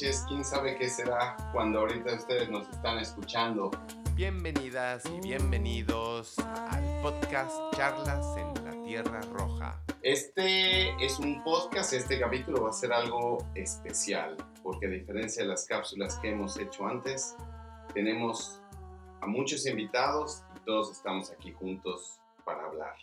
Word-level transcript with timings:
noches, 0.00 0.24
quién 0.28 0.44
sabe 0.44 0.76
qué 0.76 0.88
será 0.88 1.36
cuando 1.52 1.80
ahorita 1.80 2.14
ustedes 2.14 2.48
nos 2.48 2.66
están 2.70 2.98
escuchando. 2.98 3.70
Bienvenidas 4.14 5.04
y 5.04 5.20
bienvenidos 5.20 6.38
al 6.38 7.02
podcast 7.02 7.52
Charlas 7.74 8.24
en 8.38 8.64
la 8.64 8.82
Tierra 8.82 9.20
Roja. 9.32 9.78
Este 10.02 10.88
es 11.04 11.18
un 11.18 11.44
podcast, 11.44 11.92
este 11.92 12.18
capítulo 12.18 12.62
va 12.62 12.70
a 12.70 12.72
ser 12.72 12.94
algo 12.94 13.44
especial, 13.54 14.38
porque 14.62 14.86
a 14.86 14.90
diferencia 14.90 15.42
de 15.42 15.50
las 15.50 15.66
cápsulas 15.66 16.18
que 16.20 16.30
hemos 16.30 16.58
hecho 16.58 16.86
antes, 16.86 17.36
tenemos 17.92 18.62
a 19.20 19.26
muchos 19.26 19.66
invitados 19.66 20.44
y 20.56 20.60
todos 20.60 20.92
estamos 20.92 21.30
aquí 21.30 21.52
juntos 21.52 22.20
para 22.46 22.64
hablar. 22.64 22.94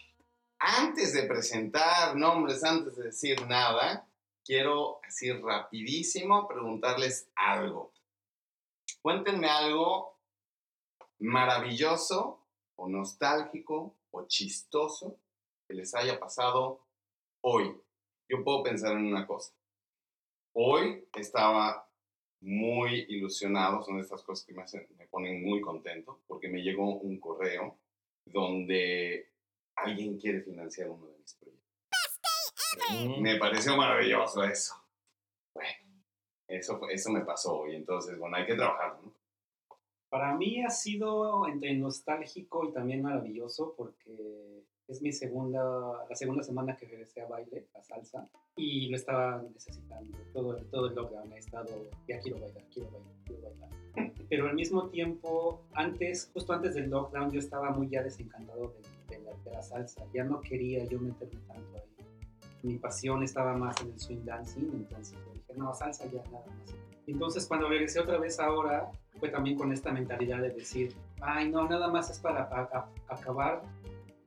Antes 0.58 1.14
de 1.14 1.24
presentar 1.24 2.16
nombres, 2.16 2.64
antes 2.64 2.96
de 2.96 3.04
decir 3.04 3.46
nada, 3.46 4.07
quiero 4.48 5.02
así 5.06 5.30
rapidísimo 5.34 6.48
preguntarles 6.48 7.30
algo. 7.36 7.92
Cuéntenme 9.02 9.50
algo 9.50 10.18
maravilloso 11.20 12.40
o 12.78 12.88
nostálgico 12.88 13.94
o 14.12 14.26
chistoso 14.26 15.20
que 15.68 15.74
les 15.74 15.94
haya 15.94 16.18
pasado 16.18 16.80
hoy. 17.42 17.76
Yo 18.30 18.42
puedo 18.46 18.64
pensar 18.64 18.94
en 18.94 19.06
una 19.06 19.28
cosa. 19.28 19.54
Hoy 20.54 21.06
estaba 21.14 21.86
muy 22.40 23.06
ilusionado, 23.10 23.84
son 23.84 24.00
estas 24.00 24.24
cosas 24.24 24.46
que 24.46 24.54
me, 24.54 24.64
me 24.98 25.08
ponen 25.08 25.44
muy 25.44 25.60
contento, 25.60 26.22
porque 26.26 26.48
me 26.48 26.62
llegó 26.62 26.96
un 27.00 27.20
correo 27.20 27.78
donde 28.26 29.30
alguien 29.76 30.18
quiere 30.18 30.42
financiar 30.42 30.90
uno 30.90 31.08
de 31.08 31.18
mis 31.18 31.34
proyectos. 31.34 31.57
Me 33.20 33.38
pareció 33.38 33.76
maravilloso 33.78 34.44
eso. 34.44 34.76
Bueno, 35.54 35.70
eso, 36.48 36.80
eso 36.90 37.12
me 37.12 37.22
pasó 37.22 37.68
y 37.68 37.76
entonces, 37.76 38.18
bueno, 38.18 38.38
hay 38.38 38.46
que 38.46 38.56
trabajar, 38.56 38.98
¿no? 39.04 39.14
Para 40.10 40.36
mí 40.36 40.64
ha 40.64 40.70
sido 40.70 41.48
entre 41.48 41.76
nostálgico 41.76 42.64
y 42.66 42.72
también 42.72 43.02
maravilloso 43.02 43.74
porque 43.76 44.64
es 44.88 45.02
mi 45.02 45.12
segunda, 45.12 46.06
la 46.10 46.16
segunda 46.16 46.44
semana 46.44 46.78
que 46.78 46.86
regresé 46.86 47.22
a 47.22 47.28
baile, 47.28 47.68
a 47.74 47.84
salsa, 47.84 48.30
y 48.56 48.88
lo 48.88 48.96
estaba 48.96 49.44
necesitando. 49.54 50.18
Todo, 50.32 50.56
todo 50.72 50.88
el 50.88 50.96
lockdown 50.96 51.34
he 51.34 51.40
estado, 51.40 51.90
ya 52.08 52.20
quiero 52.20 52.40
bailar, 52.40 52.64
quiero 52.74 52.90
bailar, 52.92 53.14
quiero 53.26 53.42
bailar. 53.42 53.70
Pero 54.30 54.48
al 54.48 54.56
mismo 54.56 54.88
tiempo, 54.88 55.62
antes, 55.74 56.32
justo 56.34 56.54
antes 56.54 56.76
del 56.76 56.90
lockdown, 56.90 57.32
yo 57.32 57.40
estaba 57.40 57.72
muy 57.72 57.90
ya 57.90 58.02
desencantado 58.02 58.74
de, 59.10 59.18
de 59.18 59.24
la, 59.24 59.34
de 59.44 59.52
la 59.52 59.62
salsa. 59.62 60.06
Ya 60.14 60.24
no 60.24 60.40
quería 60.40 60.86
yo 60.86 61.00
meterme 61.00 61.42
tanto 61.48 61.76
ahí. 61.76 61.97
Mi 62.68 62.78
pasión 62.78 63.24
estaba 63.24 63.56
más 63.56 63.80
en 63.82 63.92
el 63.92 64.00
swing 64.00 64.26
dancing, 64.26 64.70
entonces 64.74 65.18
dije, 65.34 65.54
no, 65.56 65.74
salsa 65.74 66.06
ya 66.08 66.22
nada 66.26 66.46
más. 66.46 66.76
Entonces 67.08 67.46
cuando 67.48 67.70
regresé 67.70 68.02
otra 68.02 68.18
vez 68.18 68.42
ahora, 68.42 68.92
fue 69.22 69.30
también 69.30 69.58
con 69.58 69.72
esta 69.72 69.94
mentalidad 69.94 70.42
de 70.42 70.50
decir, 70.50 70.94
ay, 71.22 71.50
no, 71.50 71.66
nada 71.68 71.88
más 71.88 72.10
es 72.10 72.20
para 72.20 72.50
acabar 73.08 73.62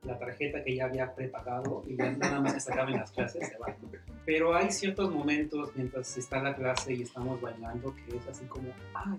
la 0.05 0.18
tarjeta 0.18 0.64
que 0.64 0.74
ya 0.74 0.86
había 0.86 1.14
prepagado 1.14 1.83
y 1.86 1.96
nada 1.96 2.41
más 2.41 2.55
que 2.55 2.61
se 2.61 2.72
acaben 2.72 2.96
las 2.96 3.11
clases, 3.11 3.46
se 3.46 3.58
va. 3.58 3.77
Pero 4.24 4.55
hay 4.55 4.70
ciertos 4.70 5.12
momentos 5.12 5.72
mientras 5.74 6.17
está 6.17 6.42
la 6.42 6.55
clase 6.57 6.95
y 6.95 7.02
estamos 7.02 7.39
bailando 7.42 7.95
que 7.95 8.17
es 8.17 8.27
así 8.27 8.46
como, 8.46 8.70
ay, 8.95 9.18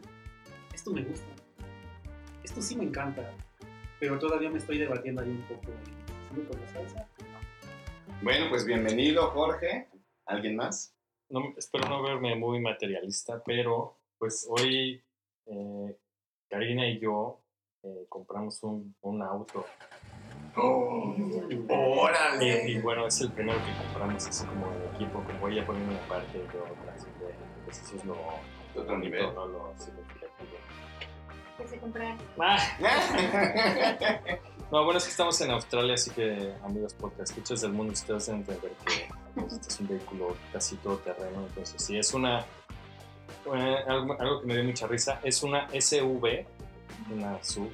esto 0.73 0.91
me 0.91 1.03
gusta, 1.03 1.31
esto 2.43 2.59
sí 2.59 2.75
me 2.75 2.85
encanta, 2.85 3.29
pero 3.99 4.17
todavía 4.17 4.49
me 4.49 4.57
estoy 4.57 4.79
debatiendo 4.79 5.21
ahí 5.21 5.29
un 5.29 5.43
poco. 5.43 5.71
¿Sigo 6.33 6.47
con 6.47 6.59
la 6.59 6.67
salsa? 6.69 7.07
Bueno, 8.21 8.45
pues 8.49 8.65
bienvenido, 8.65 9.31
Jorge. 9.31 9.87
¿Alguien 10.25 10.55
más? 10.55 10.95
no, 11.29 11.53
espero 11.57 11.87
no 11.87 12.03
verme 12.03 12.35
muy 12.35 12.59
materialista, 12.59 13.41
pero 13.45 13.97
pues 14.17 14.45
hoy 14.49 15.01
eh, 15.45 15.97
Karina 16.49 16.87
y 16.87 16.99
yo 16.99 17.41
eh, 17.83 18.05
compramos 18.09 18.61
un, 18.63 18.93
un 19.01 19.21
auto. 19.23 19.65
¡Oh! 20.57 21.15
Y, 21.49 21.65
¡Órale! 21.69 22.69
y 22.69 22.79
bueno, 22.81 23.07
es 23.07 23.21
el 23.21 23.31
primero 23.31 23.57
que 23.59 23.83
compramos 23.85 24.27
así 24.27 24.45
como 24.45 24.69
de 24.71 24.85
equipo, 24.95 25.25
que 25.25 25.33
voy 25.39 25.57
a 25.57 25.65
poner 25.65 25.81
una 25.87 25.99
parte 26.07 26.37
y 26.37 26.53
yo 26.53 26.63
otra, 26.63 26.93
así 26.93 27.05
que 27.17 27.33
pues 27.63 27.81
eso 27.81 27.95
es 27.95 28.05
lo 28.05 28.17
Otro 28.75 28.97
nivel. 28.97 29.33
no 29.33 29.45
lo 29.47 29.73
significativo. 29.77 30.57
que 31.57 31.67
se 31.67 31.79
compraron. 31.79 32.17
Ah, 32.37 32.57
No, 34.71 34.85
bueno, 34.85 34.97
es 34.99 35.03
que 35.03 35.11
estamos 35.11 35.39
en 35.41 35.51
Australia, 35.51 35.95
así 35.95 36.11
que 36.11 36.53
amigos 36.63 36.93
podcast 36.93 37.31
escuchas 37.31 37.61
del 37.61 37.73
mundo, 37.73 37.91
ustedes 37.91 38.25
deben 38.27 38.41
entender 38.41 38.71
que 38.85 39.09
pues, 39.35 39.53
este 39.53 39.67
es 39.67 39.79
un 39.81 39.87
vehículo 39.89 40.37
casi 40.53 40.77
todo 40.77 40.97
terreno, 40.99 41.45
entonces 41.45 41.83
sí, 41.83 41.97
es 41.97 42.13
una, 42.13 42.39
eh, 43.53 43.77
algo, 43.87 44.15
algo 44.19 44.41
que 44.41 44.47
me 44.47 44.55
dio 44.55 44.63
mucha 44.63 44.87
risa, 44.87 45.19
es 45.23 45.43
una 45.43 45.67
SUV, 45.69 46.45
una 47.11 47.43
SUV, 47.43 47.69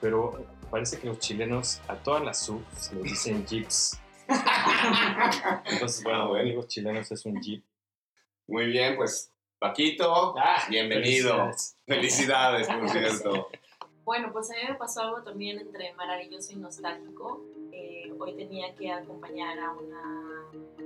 pero 0.00 0.44
parece 0.72 0.98
que 0.98 1.06
los 1.06 1.20
chilenos 1.20 1.80
a 1.86 1.94
todas 1.94 2.24
las 2.24 2.40
SUVs 2.44 2.92
les 2.94 3.02
dicen 3.04 3.46
Jeeps. 3.46 4.00
Entonces, 5.66 6.02
bueno, 6.02 6.22
Ah, 6.22 6.26
bueno. 6.26 6.42
amigos 6.42 6.66
chilenos 6.68 7.12
es 7.12 7.24
un 7.26 7.40
Jeep. 7.40 7.64
Muy 8.48 8.66
bien, 8.66 8.96
pues, 8.96 9.30
Paquito, 9.60 10.34
Ah, 10.36 10.64
bienvenido. 10.68 11.30
felicidades. 11.30 11.76
Felicidades, 11.86 12.66
por 12.68 12.88
cierto. 12.90 13.48
Bueno, 14.04 14.30
pues 14.32 14.50
a 14.50 14.54
mí 14.54 14.60
me 14.68 14.74
pasó 14.74 15.00
algo 15.02 15.22
también 15.22 15.58
entre 15.58 15.92
maravilloso 15.94 16.52
y 16.52 16.56
nostálgico. 16.56 17.40
Eh, 17.72 18.12
hoy 18.18 18.34
tenía 18.34 18.74
que 18.74 18.90
acompañar 18.92 19.58
a 19.58 19.72
una, 19.72 20.44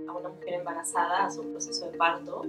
a 0.09 0.13
una 0.17 0.29
mujer 0.29 0.55
embarazada 0.55 1.27
a 1.27 1.31
su 1.31 1.43
proceso 1.51 1.91
de 1.91 1.97
parto 1.99 2.43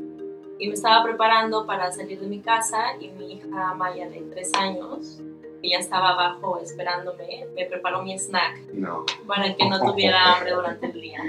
y 0.60 0.68
me 0.68 0.74
estaba 0.74 1.04
preparando 1.04 1.66
para 1.66 1.92
salir 1.92 2.20
de 2.20 2.28
mi 2.28 2.40
casa 2.42 2.96
y 3.00 3.08
mi 3.10 3.34
hija 3.34 3.74
Maya 3.74 4.10
de 4.10 4.22
tres 4.32 4.52
años, 4.56 5.20
que 5.62 5.70
ya 5.70 5.78
estaba 5.80 6.10
abajo 6.12 6.60
esperándome, 6.60 7.48
me 7.56 7.66
preparó 7.66 8.04
mi 8.04 8.14
snack 8.18 8.60
No. 8.74 9.06
para 9.28 9.56
que 9.56 9.68
no 9.68 9.80
tuviera 9.80 10.36
hambre 10.36 10.52
durante 10.52 10.86
el 10.88 11.02
día. 11.02 11.22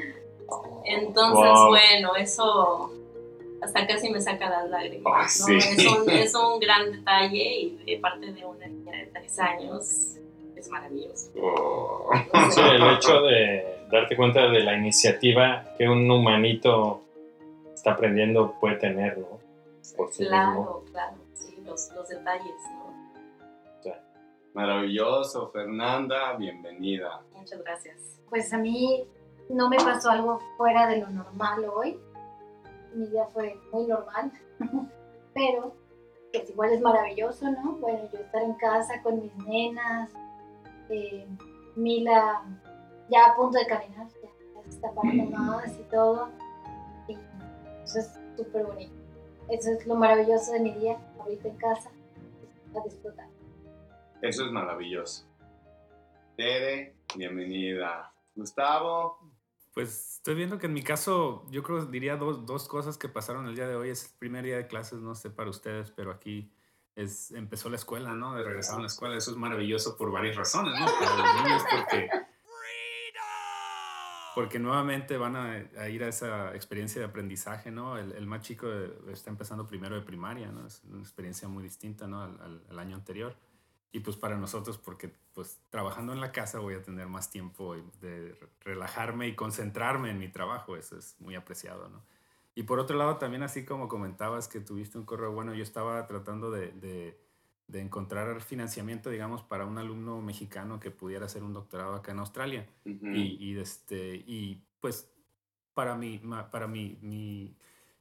Entonces, 0.85 1.51
Wow. 1.53 1.69
bueno, 1.69 2.17
eso 2.17 2.91
hasta 3.63 3.87
casi 3.87 4.11
me 4.11 4.21
saca 4.21 4.49
las 4.49 4.71
lágrimas. 4.71 5.33
Sí. 5.33 5.57
es, 5.57 5.87
un, 5.87 6.11
es 6.11 6.35
un 6.35 6.61
gran 6.61 6.91
detalle 6.91 7.61
y 7.61 7.77
de 7.85 7.99
parte 7.99 8.33
de 8.33 8.45
una 8.45 8.67
niña 8.67 8.97
de 8.97 9.07
tres 9.07 9.39
años 9.39 10.17
es 10.57 10.69
maravilloso. 10.69 11.31
Oh. 11.43 12.11
Sí, 12.51 12.61
el 12.61 12.83
hecho 12.95 13.21
de 13.23 13.87
darte 13.91 14.17
cuenta 14.17 14.49
de 14.49 14.61
la 14.61 14.77
iniciativa 14.77 15.65
que 15.77 15.89
un 15.89 16.11
humanito 16.11 17.03
está 17.75 17.93
aprendiendo 17.93 18.55
puede 18.61 18.77
tener, 18.77 19.19
¿no? 19.19 19.41
Por 19.97 20.13
sí 20.13 20.23
mismo. 20.23 20.29
Claro, 20.29 20.85
claro, 20.93 21.17
sí, 21.35 21.57
los, 21.65 21.91
los 21.95 22.09
detalles, 22.09 22.55
¿no? 22.73 22.81
Maravilloso, 24.53 25.49
Fernanda, 25.53 26.33
bienvenida. 26.37 27.23
Muchas 27.35 27.63
gracias. 27.63 28.21
Pues 28.29 28.53
a 28.53 28.59
mí 28.59 29.05
no 29.49 29.69
me 29.69 29.77
pasó 29.77 30.11
algo 30.11 30.41
fuera 30.57 30.89
de 30.89 30.99
lo 30.99 31.09
normal 31.09 31.65
hoy. 31.73 31.97
Mi 32.95 33.07
día 33.07 33.25
fue 33.27 33.59
muy 33.73 33.87
normal, 33.87 34.33
pero 35.35 35.75
pues 36.33 36.49
igual 36.51 36.73
es 36.73 36.81
maravilloso, 36.81 37.51
¿no? 37.51 37.73
Bueno, 37.77 38.09
yo 38.13 38.19
estar 38.21 38.43
en 38.43 38.55
casa 38.55 39.03
con 39.03 39.21
mis 39.21 39.35
nenas, 39.47 40.11
eh, 40.89 41.27
Mila 41.77 42.43
ya 43.09 43.27
a 43.27 43.37
punto 43.37 43.59
de 43.59 43.67
caminar, 43.67 44.07
ya, 44.23 44.29
ya 44.55 44.69
está 44.69 44.93
más 44.93 45.79
y 45.79 45.83
todo. 45.85 46.31
Y 47.09 47.19
eso 47.83 47.99
es 47.99 48.19
súper 48.37 48.65
bonito. 48.65 48.95
Eso 49.49 49.73
es 49.73 49.87
lo 49.87 49.97
maravilloso 49.97 50.53
de 50.53 50.61
mi 50.61 50.73
día, 50.75 50.97
ahorita 51.19 51.49
en 51.49 51.57
casa, 51.57 51.91
a 52.77 52.85
disfrutar. 52.85 53.27
Eso 54.23 54.47
es 54.47 54.53
maravilloso. 54.53 55.27
Tere, 56.37 56.95
bienvenida. 57.17 58.13
Gustavo, 58.37 59.19
Pues 59.81 60.17
estoy 60.17 60.35
viendo 60.35 60.59
que 60.59 60.67
en 60.67 60.75
mi 60.75 60.83
caso, 60.83 61.47
yo 61.49 61.63
creo 61.63 61.87
diría 61.87 62.19
dos, 62.19 62.45
dos 62.45 62.69
cosas 62.69 62.99
que 62.99 63.09
pasaron 63.09 63.47
el 63.47 63.55
día 63.55 63.67
de 63.67 63.77
hoy. 63.77 63.89
Es 63.89 64.05
el 64.05 64.19
primer 64.19 64.45
día 64.45 64.59
de 64.59 64.67
clases, 64.67 65.01
no 65.01 65.15
sé 65.15 65.31
para 65.31 65.49
ustedes, 65.49 65.91
pero 65.91 66.11
aquí 66.11 66.53
es, 66.97 67.31
empezó 67.31 67.71
la 67.71 67.77
escuela, 67.77 68.13
¿no? 68.13 68.35
De 68.35 68.45
regresar 68.45 68.77
a 68.77 68.81
la 68.81 68.89
escuela. 68.89 69.17
Eso 69.17 69.31
es 69.31 69.39
maravilloso 69.39 69.97
por 69.97 70.13
varias 70.13 70.37
razones, 70.37 70.79
¿no? 70.79 70.85
Para 70.85 71.17
los 71.17 71.43
niños, 71.43 71.63
porque, 71.71 72.11
porque 74.35 74.59
nuevamente 74.59 75.17
van 75.17 75.37
a, 75.37 75.89
ir 75.89 76.05
a 76.05 76.09
esa 76.09 76.55
experiencia 76.55 77.01
de 77.01 77.07
aprendizaje, 77.07 77.71
¿no? 77.71 77.97
El, 77.97 78.13
el 78.13 78.27
más 78.27 78.43
chico 78.43 78.71
eh, 78.71 78.93
está 79.11 79.31
empezando 79.31 79.67
primero 79.67 79.95
de 79.95 80.03
primaria, 80.03 80.53
¿no? 80.53 80.67
Es 80.67 80.83
una 80.85 81.01
experiencia 81.01 81.49
muy 81.49 81.63
distinta, 81.63 82.07
¿no? 82.07 82.21
Al 82.21 82.79
año 82.79 82.97
anterior. 82.97 83.35
Y 83.93 84.01
pues 84.01 84.17
para 84.17 84.37
nosotros, 84.37 84.79
porque 84.79 85.13
pues 85.35 85.61
trabajando 85.69 86.13
en 86.13 86.21
la 86.21 86.31
casa 86.31 86.61
voy 86.61 86.75
a 86.75 86.83
tener 86.83 87.09
más 87.09 87.31
tiempo 87.31 87.75
de 88.01 88.39
relajarme 88.61 89.27
y 89.27 89.35
concentrarme 89.35 90.11
en 90.11 90.19
mi 90.19 90.29
trabajo, 90.29 90.77
eso 90.77 90.97
es 90.97 91.17
muy 91.21 91.35
apreciado, 91.35 91.89
¿no? 91.89 92.05
Y 92.55 92.65
por 92.65 92.79
otro 92.79 92.97
lado, 92.97 93.17
también 93.17 93.43
así 93.43 93.65
como 93.65 93.89
comentabas 93.89 94.49
que 94.49 94.61
tuviste 94.61 94.99
un 94.99 95.05
correo, 95.05 95.33
bueno, 95.33 95.55
yo 95.55 95.63
estaba 95.63 96.05
tratando 96.07 96.51
de, 96.51 96.73
de, 96.73 97.19
de 97.69 97.81
encontrar 97.81 98.41
financiamiento, 98.43 99.11
digamos, 99.11 99.43
para 99.43 99.65
un 99.67 99.79
alumno 99.79 100.21
mexicano 100.21 100.79
que 100.79 100.91
pudiera 100.91 101.27
hacer 101.27 101.43
un 101.43 101.53
doctorado 101.53 101.95
acá 101.95 102.13
en 102.13 102.19
Australia. 102.19 102.69
Ujú. 102.85 103.07
Y, 103.07 103.37
y, 103.41 103.59
este, 103.59 104.17
y 104.27 104.63
pues 104.81 105.13
para 105.75 105.95
mi, 105.97 106.21
para 106.51 106.67
mi, 106.67 106.99
mi 107.01 107.57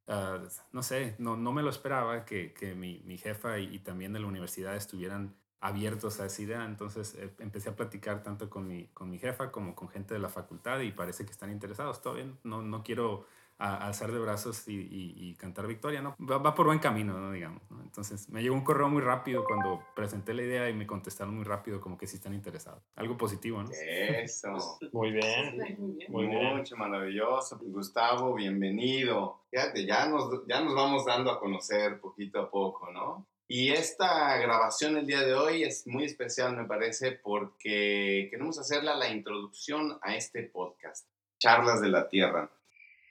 ah, 0.07 0.39
no 0.71 0.83
sé, 0.83 1.15
no, 1.19 1.38
no 1.38 1.51
me 1.53 1.62
lo 1.63 1.69
esperaba 1.69 2.25
que, 2.25 2.53
que 2.53 2.75
mi, 2.75 3.01
mi 3.06 3.18
jefa 3.18 3.59
y, 3.59 3.75
y 3.75 3.80
también 3.80 4.13
de 4.13 4.19
la 4.19 4.27
universidad 4.27 4.75
estuvieran 4.75 5.35
abiertos 5.61 6.19
a 6.19 6.25
esa 6.25 6.41
idea. 6.41 6.65
Entonces 6.65 7.15
eh, 7.15 7.31
empecé 7.39 7.69
a 7.69 7.75
platicar 7.75 8.23
tanto 8.23 8.50
con 8.50 8.67
mi, 8.67 8.85
con 8.88 9.09
mi 9.09 9.19
jefa 9.19 9.51
como 9.51 9.75
con 9.75 9.89
gente 9.89 10.13
de 10.13 10.19
la 10.19 10.29
facultad 10.29 10.79
y 10.81 10.91
parece 10.91 11.25
que 11.25 11.31
están 11.31 11.51
interesados. 11.51 12.01
Todo 12.01 12.15
bien, 12.15 12.38
no, 12.44 12.61
no 12.61 12.83
quiero 12.83 13.25
a, 13.59 13.85
alzar 13.88 14.11
de 14.11 14.19
brazos 14.19 14.67
y, 14.67 14.73
y- 14.75 15.13
y 15.17 15.35
cantar 15.35 15.67
victoria, 15.67 16.01
¿no? 16.01 16.15
Va, 16.19 16.38
va 16.38 16.56
por 16.56 16.65
buen 16.67 16.79
camino, 16.79 17.19
¿no? 17.19 17.31
digamos. 17.31 17.61
¿no? 17.69 17.81
Entonces 17.81 18.29
me 18.29 18.41
llegó 18.41 18.56
un 18.56 18.63
correo 18.63 18.88
muy 18.88 19.01
rápido 19.01 19.44
cuando 19.44 19.83
presenté 19.95 20.33
la 20.33 20.44
idea 20.44 20.69
y 20.69 20.73
me 20.73 20.88
contestaron 20.88 21.35
muy 21.35 21.44
rápido 21.44 21.81
como 21.81 21.97
que 21.97 22.07
sí 22.07 22.15
están 22.15 22.33
interesados. 22.33 22.81
Algo 22.95 23.17
positivo, 23.17 23.61
¿no? 23.61 23.69
Eso. 23.71 24.79
Muy 24.94 25.11
bien. 25.11 25.57
Muy 25.57 25.94
bien. 25.95 26.11
Muy 26.11 26.27
bien. 26.27 26.57
Mucho 26.57 26.77
maravilloso. 26.77 27.59
Gustavo, 27.61 28.33
bienvenido. 28.33 29.41
Fíjate, 29.51 29.85
ya 29.85 30.07
nos, 30.07 30.45
ya 30.47 30.61
nos 30.61 30.73
vamos 30.73 31.06
dando 31.06 31.29
a 31.31 31.39
conocer 31.39 32.00
poquito 32.00 32.39
a 32.39 32.50
poco, 32.50 32.89
¿no? 32.91 33.27
Y 33.51 33.72
esta 33.72 34.38
grabación 34.38 34.96
el 34.96 35.07
día 35.07 35.22
de 35.22 35.34
hoy 35.34 35.63
es 35.63 35.88
muy 35.88 36.04
especial, 36.04 36.56
me 36.56 36.66
parece, 36.66 37.13
porque 37.13 38.28
queremos 38.30 38.60
hacerla 38.60 38.96
la 38.96 39.10
introducción 39.10 39.98
a 40.04 40.16
este 40.16 40.44
podcast, 40.44 41.07
Charlas 41.40 41.81
de 41.81 41.88
la 41.88 42.07
Tierra, 42.07 42.51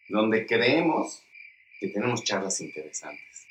donde 0.09 0.47
creemos 0.47 1.25
que 1.81 1.89
tenemos 1.89 2.23
charlas 2.23 2.61
interesantes. 2.61 3.49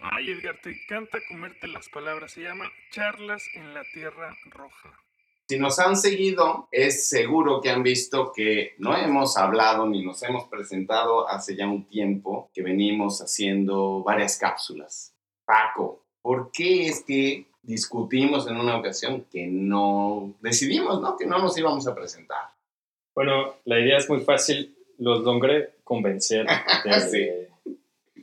Ay, 0.00 0.30
Edgar, 0.30 0.58
te 0.62 0.70
encanta 0.70 1.18
comerte 1.28 1.68
las 1.68 1.90
palabras. 1.90 2.32
Se 2.32 2.40
llama 2.40 2.72
Charlas 2.90 3.44
en 3.52 3.74
la 3.74 3.82
Tierra 3.92 4.34
Roja. 4.46 4.98
Si 5.46 5.58
nos 5.58 5.78
han 5.78 5.94
seguido, 5.94 6.70
es 6.72 7.06
seguro 7.06 7.60
que 7.60 7.68
han 7.68 7.82
visto 7.82 8.32
que 8.34 8.76
no 8.78 8.96
hemos 8.96 9.36
hablado 9.36 9.86
ni 9.86 10.02
nos 10.02 10.22
hemos 10.22 10.48
presentado 10.48 11.28
hace 11.28 11.54
ya 11.54 11.66
un 11.66 11.86
tiempo 11.86 12.50
que 12.54 12.62
venimos 12.62 13.20
haciendo 13.20 14.02
varias 14.02 14.38
cápsulas. 14.38 15.14
Paco, 15.44 16.03
¿por 16.24 16.50
qué 16.52 16.86
es 16.88 17.04
que 17.06 17.44
discutimos 17.62 18.48
en 18.48 18.56
una 18.56 18.78
ocasión 18.78 19.26
que 19.30 19.46
no 19.46 20.32
decidimos, 20.40 21.02
¿no? 21.02 21.18
Que 21.18 21.26
no 21.26 21.38
nos 21.38 21.56
íbamos 21.58 21.86
a 21.86 21.94
presentar. 21.94 22.44
Bueno, 23.14 23.56
la 23.66 23.78
idea 23.78 23.98
es 23.98 24.08
muy 24.08 24.20
fácil. 24.20 24.74
Los 24.96 25.22
logré 25.22 25.74
convencer 25.84 26.46
de, 26.84 27.00
Sí. 27.10 27.72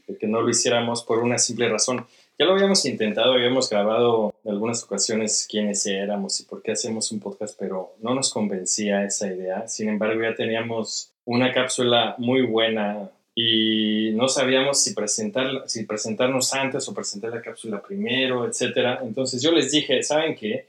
de 0.07 0.17
que 0.17 0.25
no 0.27 0.41
lo 0.41 0.49
hiciéramos 0.49 1.03
por 1.03 1.19
una 1.19 1.37
simple 1.37 1.69
razón. 1.69 2.07
Ya 2.39 2.45
lo 2.47 2.53
habíamos 2.53 2.83
intentado, 2.87 3.33
habíamos 3.33 3.69
grabado 3.69 4.33
en 4.43 4.51
algunas 4.51 4.83
ocasiones 4.83 5.47
quiénes 5.47 5.85
éramos 5.85 6.39
y 6.39 6.45
por 6.45 6.63
qué 6.63 6.71
hacemos 6.71 7.11
un 7.11 7.19
podcast, 7.19 7.55
pero 7.59 7.93
no 8.01 8.15
nos 8.15 8.33
convencía 8.33 9.03
esa 9.03 9.27
idea. 9.27 9.67
Sin 9.67 9.89
embargo, 9.89 10.23
ya 10.23 10.33
teníamos 10.33 11.11
una 11.23 11.53
cápsula 11.53 12.15
muy 12.17 12.41
buena 12.41 13.11
y 13.35 14.11
no 14.13 14.27
sabíamos 14.27 14.81
si, 14.81 14.93
presentar, 14.93 15.63
si 15.67 15.85
presentarnos 15.85 16.53
antes 16.53 16.87
o 16.87 16.93
presentar 16.93 17.31
la 17.31 17.41
cápsula 17.41 17.81
primero, 17.81 18.45
etcétera. 18.47 18.99
Entonces 19.03 19.41
yo 19.41 19.51
les 19.51 19.71
dije, 19.71 20.03
¿saben 20.03 20.35
qué? 20.35 20.67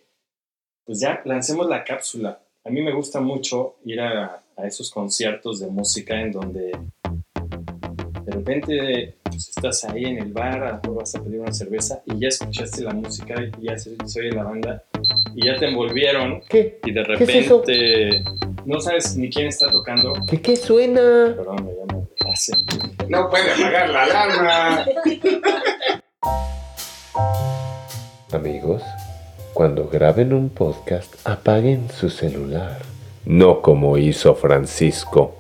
Pues 0.85 1.01
ya 1.01 1.23
lancemos 1.25 1.69
la 1.69 1.85
cápsula. 1.85 2.41
A 2.65 2.71
mí 2.71 2.81
me 2.83 2.93
gusta 2.93 3.21
mucho 3.21 3.77
ir 3.85 4.01
a, 4.01 4.43
a 4.57 4.67
esos 4.67 4.91
conciertos 4.91 5.61
de 5.61 5.67
música 5.69 6.21
en 6.21 6.33
donde 6.33 6.73
de 8.25 8.33
repente 8.33 9.17
pues, 9.25 9.49
estás 9.49 9.85
ahí 9.85 10.05
en 10.05 10.19
el 10.19 10.33
bar, 10.33 10.63
a 10.63 10.71
lo 10.71 10.77
mejor 10.77 10.95
vas 10.97 11.15
a 11.17 11.23
pedir 11.23 11.41
una 11.41 11.53
cerveza 11.53 12.03
y 12.07 12.21
ya 12.21 12.29
escuchaste 12.29 12.83
la 12.83 12.95
música 12.95 13.35
y 13.59 13.65
ya 13.65 13.77
se, 13.77 13.97
se 14.05 14.21
oye 14.21 14.33
la 14.33 14.45
banda 14.45 14.85
y 15.35 15.47
ya 15.47 15.57
te 15.57 15.67
envolvieron 15.67 16.41
¿Qué? 16.49 16.79
y 16.85 16.93
de 16.93 17.05
¿Qué 17.19 17.25
es 17.25 17.35
eso? 17.47 17.63
No 18.65 18.81
sabes 18.81 19.17
ni 19.17 19.31
quién 19.31 19.47
está 19.49 19.71
tocando. 19.71 20.13
¿Qué, 20.29 20.41
qué 20.41 20.57
suena? 20.57 21.35
Perdón, 21.37 21.65
me 21.65 21.73
llamo. 21.73 22.09
No 23.09 23.29
puede 23.29 23.51
apagar 23.53 23.89
la 23.91 24.05
alarma. 24.05 24.87
Amigos, 28.33 28.83
cuando 29.53 29.89
graben 29.89 30.33
un 30.33 30.49
podcast, 30.49 31.15
apaguen 31.25 31.91
su 31.91 32.09
celular. 32.09 32.79
No 33.27 33.61
como 33.61 33.99
hizo 33.99 34.35
Francisco. 34.35 35.35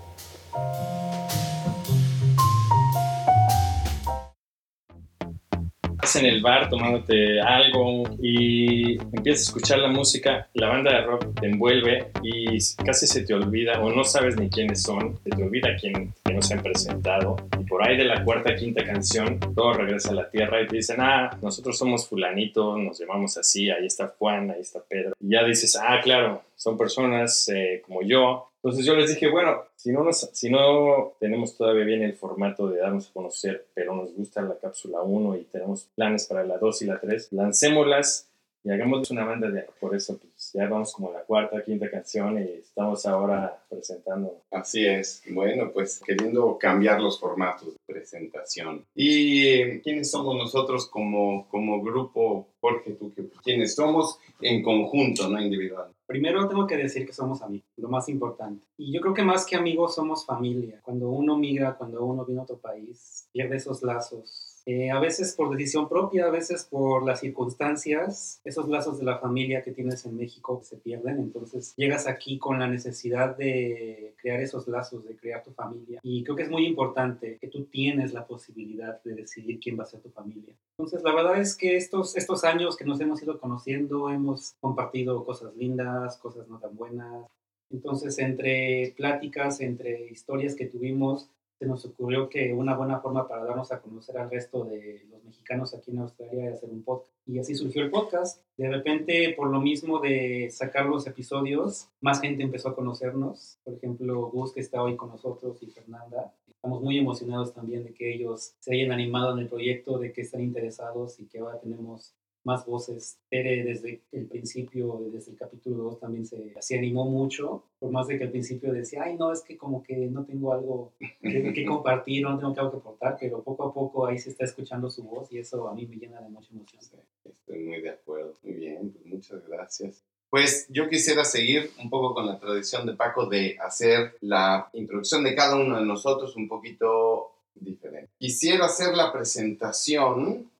En 6.23 6.35
el 6.35 6.43
bar 6.43 6.69
tomándote 6.69 7.41
algo 7.41 8.05
y 8.21 8.99
empiezas 9.13 9.47
a 9.47 9.51
escuchar 9.51 9.79
la 9.79 9.89
música, 9.89 10.49
la 10.55 10.69
banda 10.69 10.93
de 10.93 11.03
rock 11.03 11.41
te 11.41 11.47
envuelve 11.47 12.13
y 12.23 12.59
casi 12.85 13.07
se 13.07 13.23
te 13.25 13.35
olvida 13.35 13.81
o 13.81 13.91
no 13.91 14.05
sabes 14.05 14.37
ni 14.37 14.49
quiénes 14.49 14.83
son, 14.83 15.19
se 15.25 15.31
te 15.31 15.43
olvida 15.43 15.77
quién, 15.81 16.13
que 16.25 16.35
nos 16.35 16.51
han 16.53 16.63
presentado 16.63 17.37
y 17.59 17.65
por 17.65 17.87
ahí 17.87 17.97
de 17.97 18.05
la 18.05 18.25
cuarta, 18.25 18.55
quinta 18.55 18.85
canción 18.85 19.41
todo 19.55 19.73
regresa 19.75 20.11
a 20.11 20.15
la 20.15 20.31
tierra 20.31 20.63
y 20.63 20.67
te 20.67 20.77
dicen, 20.77 21.01
ah, 21.01 21.37
nosotros 21.43 21.77
somos 21.77 22.09
fulanito, 22.09 22.77
nos 22.79 22.99
llamamos 22.99 23.37
así, 23.37 23.71
ahí 23.71 23.87
está 23.87 24.15
Juan, 24.19 24.51
ahí 24.51 24.61
está 24.61 24.81
Pedro. 24.89 25.15
Y 25.21 25.31
ya 25.31 25.45
dices, 25.45 25.77
ah, 25.77 26.01
claro, 26.03 26.43
son 26.57 26.79
personas 26.79 27.49
eh, 27.49 27.83
como 27.87 28.03
yo. 28.03 28.52
Entonces 28.63 28.87
yo 28.87 28.95
les 28.95 29.11
dije, 29.11 29.29
bueno, 29.29 29.65
si 29.75 29.91
no, 29.91 30.05
nos, 30.05 30.31
si 30.33 30.49
no 30.49 31.15
tenemos 31.19 31.57
todavía 31.57 31.85
bien 31.85 32.03
el 32.03 32.15
formato 32.15 32.69
de 32.69 32.79
darnos 32.79 33.11
a 33.11 33.13
conocer, 33.13 33.67
pero 33.75 33.97
nos 33.97 34.15
gusta 34.15 34.41
la 34.43 34.57
cápsula 34.57 35.03
1 35.03 35.37
y 35.37 35.45
tenemos 35.45 35.89
planes 35.97 36.27
para 36.27 36.45
la 36.45 36.59
2 36.59 36.83
y 36.83 36.87
la 36.87 37.01
3, 37.01 37.33
lancémoslas 37.33 38.29
y 38.65 38.71
hagamos 38.71 39.11
una 39.11 39.25
banda 39.25 39.51
de... 39.51 39.67
Por 39.81 39.97
eso 39.97 40.17
pues, 40.19 40.53
ya 40.55 40.69
vamos 40.69 40.93
como 40.93 41.11
a 41.11 41.15
la 41.15 41.23
cuarta, 41.23 41.65
quinta 41.65 41.91
canción 41.91 42.39
y 42.39 42.61
estamos 42.61 43.05
ahora 43.07 43.61
presentando. 43.69 44.43
Así 44.53 44.87
es. 44.87 45.23
Bueno, 45.31 45.73
pues 45.73 46.01
queriendo 46.05 46.57
cambiar 46.59 47.01
los 47.01 47.19
formatos 47.19 47.73
de 47.73 47.81
presentación. 47.85 48.85
¿Y 48.95 49.81
quiénes 49.81 50.11
somos 50.11 50.37
nosotros 50.37 50.87
como, 50.87 51.49
como 51.49 51.83
grupo, 51.83 52.47
Jorge, 52.61 52.93
tú? 52.93 53.13
¿Quiénes 53.43 53.75
somos 53.75 54.21
en 54.41 54.63
conjunto, 54.63 55.29
no 55.29 55.43
individual? 55.43 55.91
Primero 56.13 56.47
tengo 56.47 56.67
que 56.67 56.77
decir 56.77 57.07
que 57.07 57.13
somos 57.15 57.41
amigos, 57.41 57.67
lo 57.79 57.89
más 57.89 58.07
importante. 58.11 58.63
Y 58.77 58.93
yo 58.93 59.01
creo 59.01 59.15
que 59.15 59.23
más 59.23 59.47
que 59.47 59.57
amigos 59.57 59.95
somos 59.95 60.27
familia. 60.27 60.79
Cuando 60.83 61.09
uno 61.09 61.39
migra, 61.39 61.75
cuando 61.75 62.05
uno 62.05 62.27
viene 62.27 62.43
a 62.43 62.45
otro 62.45 62.59
país, 62.59 63.31
pierde 63.33 63.57
esos 63.57 63.83
lazos. 63.83 64.52
Eh, 64.67 64.91
a 64.91 65.01
veces 65.01 65.35
por 65.35 65.51
decisión 65.51 65.89
propia, 65.89 66.27
a 66.27 66.31
veces 66.31 66.65
por 66.65 67.05
las 67.05 67.21
circunstancias, 67.21 68.41
esos 68.45 68.69
lazos 68.69 68.99
de 68.99 69.05
la 69.05 69.19
familia 69.19 69.63
que 69.63 69.73
tienes 69.73 70.05
en 70.07 70.17
México 70.17 70.61
se 70.63 70.77
pierden. 70.77 71.19
Entonces 71.19 71.75
llegas 71.77 72.07
aquí 72.07 72.39
con 72.39 72.59
la 72.59 72.69
necesidad 72.69 73.37
de 73.37 74.15
crear 74.21 74.41
esos 74.41 74.69
lazos, 74.69 75.05
de 75.05 75.17
crear 75.17 75.43
tu 75.43 75.51
familia. 75.53 76.01
Y 76.03 76.23
creo 76.23 76.37
que 76.37 76.45
es 76.45 76.51
muy 76.51 76.67
importante 76.67 77.39
que 77.41 77.49
tú 77.49 77.65
tienes 77.65 78.13
la 78.13 78.27
posibilidad 78.27 79.03
de 79.03 79.15
decidir 79.15 79.59
quién 79.59 79.79
va 79.79 79.83
a 79.83 79.87
ser 79.87 80.01
tu 80.01 80.11
familia. 80.11 80.55
Entonces, 80.79 81.03
la 81.03 81.15
verdad 81.15 81.41
es 81.41 81.57
que 81.57 81.77
estos, 81.77 82.17
estos 82.17 82.45
años 82.45 82.77
que 82.77 82.85
nos 82.85 83.01
hemos 83.01 83.23
ido 83.23 83.39
conociendo, 83.39 84.11
hemos 84.11 84.55
compartido 84.61 85.25
cosas 85.25 85.55
lindas, 85.57 86.19
cosas 86.19 86.49
no 86.49 86.59
tan 86.59 86.77
buenas. 86.77 87.27
Entonces, 87.71 88.19
entre 88.19 88.95
pláticas, 88.97 89.61
entre 89.61 90.07
historias 90.11 90.55
que 90.55 90.67
tuvimos, 90.67 91.29
se 91.63 91.69
nos 91.69 91.85
ocurrió 91.85 92.29
que 92.29 92.53
una 92.53 92.77
buena 92.77 92.99
forma 92.99 93.29
para 93.29 93.45
darnos 93.45 93.71
a 93.71 93.81
conocer 93.81 94.19
al 94.19 94.29
resto 94.29 94.65
de 94.65 95.07
los 95.09 95.23
mexicanos 95.23 95.73
aquí 95.73 95.93
en 95.93 96.01
Australia 96.01 96.47
era 96.47 96.55
hacer 96.55 96.69
un 96.69 96.83
podcast. 96.83 97.13
Y 97.25 97.39
así 97.39 97.55
surgió 97.55 97.83
el 97.83 97.91
podcast. 97.93 98.43
De 98.57 98.69
repente, 98.69 99.33
por 99.37 99.49
lo 99.49 99.61
mismo 99.61 100.01
de 100.01 100.51
sacar 100.51 100.87
los 100.87 101.07
episodios, 101.07 101.89
más 102.01 102.21
gente 102.21 102.43
empezó 102.43 102.71
a 102.71 102.75
conocernos. 102.75 103.61
Por 103.63 103.75
ejemplo, 103.75 104.29
Gus, 104.31 104.53
que 104.53 104.59
está 104.59 104.83
hoy 104.83 104.97
con 104.97 105.11
nosotros, 105.11 105.63
y 105.63 105.69
Fernanda. 105.69 106.35
Estamos 106.49 106.83
muy 106.83 106.99
emocionados 106.99 107.55
también 107.55 107.85
de 107.85 107.95
que 107.95 108.13
ellos 108.13 108.57
se 108.59 108.75
hayan 108.75 108.91
animado 108.91 109.33
en 109.33 109.39
el 109.39 109.49
proyecto, 109.49 110.01
de 110.01 110.13
que 110.13 110.23
están 110.23 110.41
interesados 110.41 111.21
y 111.21 111.27
que 111.27 111.39
ahora 111.39 111.61
tenemos 111.61 112.17
más 112.45 112.67
voces. 112.67 113.19
Tere 113.31 113.65
desde 113.65 114.03
el 114.13 114.27
principio, 114.27 115.01
desde 115.13 115.33
el 115.33 115.37
capítulo 115.37 115.85
2 115.85 116.01
también 116.01 116.27
se, 116.27 116.55
se 116.61 116.79
animó 116.79 117.05
mucho, 117.05 117.65
por 117.79 117.91
más 117.91 118.07
de 118.07 118.19
que 118.19 118.25
al 118.25 118.31
principio 118.31 118.73
decía, 118.73 119.03
ay 119.05 119.17
no, 119.17 119.33
es 119.33 119.43
que 119.43 119.57
como 119.57 119.83
que 119.83 119.97
no 119.97 120.25
tengo 120.25 120.53
algo 120.53 120.93
que, 120.99 121.53
que 121.53 121.65
compartir, 121.67 122.23
no 122.23 122.39
tengo 122.39 122.55
algo 122.59 122.71
que 122.73 122.79
aportar, 122.79 123.17
pero 123.21 123.43
poco 123.43 123.65
a 123.65 123.75
poco 123.75 124.07
ahí 124.07 124.19
se 124.19 124.31
está 124.31 124.45
escuchando 124.45 124.91
su 124.91 125.05
voz 125.05 125.33
y 125.33 125.39
eso 125.39 125.69
a 125.69 125.75
mí 125.75 125.87
me 125.87 125.97
llena 125.97 126.21
de 126.21 126.29
mucha 126.29 126.53
emoción. 126.53 126.83
Estoy 127.25 127.59
muy 127.61 127.81
de 127.81 127.91
acuerdo. 127.91 128.35
Muy 128.43 128.55
bien, 128.55 128.93
pues 128.93 129.07
muchas 129.07 129.47
gracias. 129.47 130.05
Pues 130.31 130.67
yo 130.71 130.89
quisiera 130.89 131.25
seguir 131.25 131.71
un 131.83 131.91
poco 131.91 132.15
con 132.15 132.27
la 132.27 132.39
tradición 132.39 132.87
de 132.87 132.95
Paco 132.95 133.27
de 133.27 133.59
hacer 133.61 134.17
la 134.23 134.71
introducción 134.73 135.23
de 135.25 135.35
cada 135.35 135.57
uno 135.57 135.79
de 135.79 135.85
nosotros 135.85 136.35
un 136.37 136.49
poquito 136.49 137.33
diferente. 137.55 138.11
Quisiera 138.19 138.65
hacer 138.65 138.97
la 138.97 139.13
presentación 139.13 140.51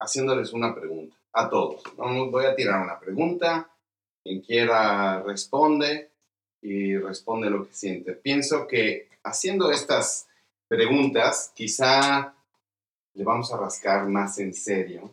haciéndoles 0.00 0.52
una 0.52 0.74
pregunta 0.74 1.16
a 1.32 1.48
todos. 1.48 1.82
Voy 1.96 2.44
a 2.44 2.56
tirar 2.56 2.82
una 2.82 2.98
pregunta. 2.98 3.70
Quien 4.22 4.40
quiera 4.40 5.22
responde 5.22 6.10
y 6.60 6.96
responde 6.96 7.50
lo 7.50 7.66
que 7.66 7.74
siente. 7.74 8.12
Pienso 8.12 8.66
que 8.66 9.08
haciendo 9.22 9.70
estas 9.70 10.26
preguntas, 10.68 11.52
quizá 11.54 12.34
le 13.14 13.24
vamos 13.24 13.52
a 13.52 13.58
rascar 13.58 14.06
más 14.08 14.38
en 14.38 14.52
serio 14.52 15.10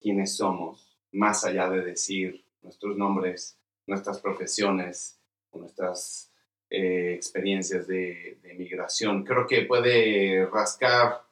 quiénes 0.00 0.36
somos, 0.36 0.98
más 1.12 1.44
allá 1.44 1.70
de 1.70 1.82
decir 1.82 2.44
nuestros 2.62 2.96
nombres, 2.96 3.56
nuestras 3.86 4.20
profesiones, 4.20 5.18
nuestras 5.52 6.30
eh, 6.68 7.14
experiencias 7.14 7.86
de 7.86 8.38
migración. 8.58 9.24
Creo 9.24 9.46
que 9.46 9.62
puede 9.62 10.46
rascar 10.46 11.22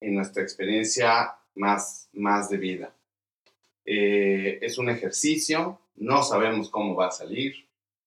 en 0.00 0.14
nuestra 0.14 0.42
experiencia 0.42 1.37
más, 1.58 2.08
más 2.12 2.48
de 2.48 2.56
vida. 2.56 2.94
Eh, 3.84 4.58
es 4.62 4.78
un 4.78 4.90
ejercicio, 4.90 5.80
no 5.96 6.22
sabemos 6.22 6.70
cómo 6.70 6.94
va 6.94 7.08
a 7.08 7.12
salir, 7.12 7.54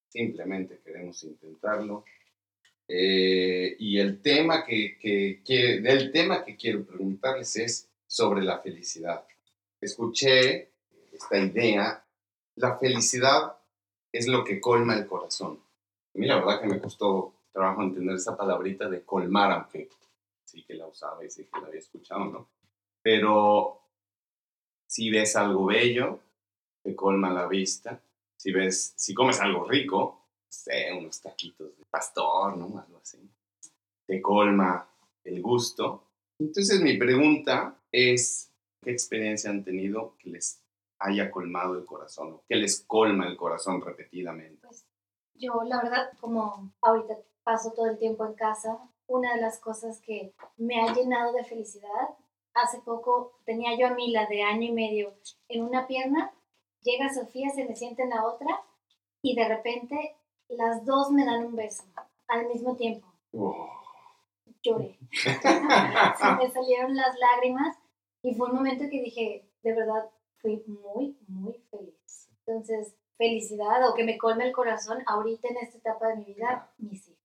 simplemente 0.08 0.80
queremos 0.84 1.22
intentarlo. 1.24 2.04
Eh, 2.88 3.76
y 3.78 3.98
el 3.98 4.20
tema 4.20 4.64
que, 4.64 4.98
que, 4.98 5.42
que- 5.44 5.80
del 5.80 6.12
tema 6.12 6.44
que 6.44 6.56
quiero 6.56 6.84
preguntarles 6.84 7.56
es 7.56 7.88
sobre 8.06 8.42
la 8.42 8.58
felicidad. 8.60 9.24
Escuché 9.80 10.70
esta 11.12 11.38
idea, 11.38 12.04
la 12.56 12.78
felicidad 12.78 13.56
es 14.12 14.26
lo 14.28 14.44
que 14.44 14.60
colma 14.60 14.94
el 14.96 15.06
corazón. 15.06 15.58
A 16.14 16.18
mí 16.18 16.26
la 16.26 16.36
verdad 16.36 16.60
que 16.60 16.68
me 16.68 16.80
costó 16.80 17.34
trabajo 17.52 17.82
entender 17.82 18.16
esa 18.16 18.36
palabrita 18.36 18.88
de 18.88 19.02
colmar, 19.02 19.52
aunque 19.52 19.88
sí 20.44 20.62
que 20.64 20.74
la 20.74 20.86
usaba 20.86 21.24
y 21.24 21.30
sí 21.30 21.44
que 21.50 21.60
la 21.60 21.68
había 21.68 21.80
escuchado, 21.80 22.24
¿no? 22.26 22.48
Pero 23.02 23.80
si 24.86 25.10
ves 25.10 25.36
algo 25.36 25.66
bello, 25.66 26.20
te 26.82 26.94
colma 26.94 27.32
la 27.32 27.46
vista. 27.46 28.00
Si 28.36 28.52
ves, 28.52 28.94
si 28.96 29.14
comes 29.14 29.40
algo 29.40 29.64
rico, 29.64 30.26
sé, 30.48 30.92
unos 30.92 31.20
taquitos 31.20 31.76
de 31.76 31.84
pastor, 31.86 32.56
¿no? 32.56 32.78
Algo 32.78 32.98
así. 33.00 33.18
Te 34.06 34.20
colma 34.20 34.88
el 35.24 35.40
gusto. 35.40 36.04
Entonces 36.38 36.80
mi 36.80 36.96
pregunta 36.96 37.76
es, 37.90 38.52
¿qué 38.82 38.90
experiencia 38.90 39.50
han 39.50 39.64
tenido 39.64 40.16
que 40.18 40.30
les 40.30 40.60
haya 40.98 41.30
colmado 41.30 41.78
el 41.78 41.84
corazón 41.84 42.32
o 42.32 42.44
que 42.48 42.56
les 42.56 42.80
colma 42.80 43.26
el 43.26 43.36
corazón 43.36 43.80
repetidamente? 43.80 44.66
Pues 44.66 44.86
yo, 45.34 45.62
la 45.64 45.82
verdad, 45.82 46.10
como 46.20 46.72
ahorita 46.82 47.16
paso 47.42 47.72
todo 47.72 47.86
el 47.86 47.98
tiempo 47.98 48.26
en 48.26 48.34
casa, 48.34 48.78
una 49.06 49.34
de 49.34 49.40
las 49.40 49.58
cosas 49.58 50.00
que 50.00 50.34
me 50.56 50.80
ha 50.80 50.94
llenado 50.94 51.32
de 51.32 51.44
felicidad, 51.44 52.16
hace 52.54 52.80
poco 52.80 53.40
tenía 53.44 53.76
yo 53.78 53.86
a 53.86 53.94
Mila 53.94 54.26
de 54.26 54.42
año 54.42 54.68
y 54.68 54.72
medio 54.72 55.14
en 55.48 55.64
una 55.64 55.86
pierna, 55.86 56.32
llega 56.82 57.12
Sofía, 57.12 57.50
se 57.50 57.64
me 57.64 57.76
sienta 57.76 58.02
en 58.02 58.10
la 58.10 58.26
otra 58.26 58.60
y 59.22 59.34
de 59.34 59.48
repente 59.48 60.16
las 60.48 60.84
dos 60.84 61.10
me 61.10 61.24
dan 61.24 61.46
un 61.46 61.56
beso 61.56 61.84
al 62.28 62.46
mismo 62.48 62.76
tiempo. 62.76 63.06
Oh, 63.32 63.68
Lloré. 64.62 64.98
se 65.10 65.38
me 65.38 66.50
salieron 66.50 66.94
las 66.94 67.16
lágrimas 67.18 67.76
y 68.22 68.34
fue 68.34 68.48
un 68.48 68.56
momento 68.56 68.84
que 68.90 69.02
dije, 69.02 69.48
de 69.62 69.74
verdad, 69.74 70.10
fui 70.38 70.62
muy, 70.66 71.16
muy 71.26 71.54
feliz. 71.70 72.28
Entonces, 72.44 72.94
felicidad 73.16 73.88
o 73.88 73.94
que 73.94 74.04
me 74.04 74.18
colme 74.18 74.46
el 74.46 74.52
corazón 74.52 75.02
ahorita 75.06 75.48
en 75.48 75.56
esta 75.58 75.78
etapa 75.78 76.08
de 76.08 76.16
mi 76.16 76.24
vida, 76.24 76.72
mis 76.78 77.08
hijos. 77.08 77.20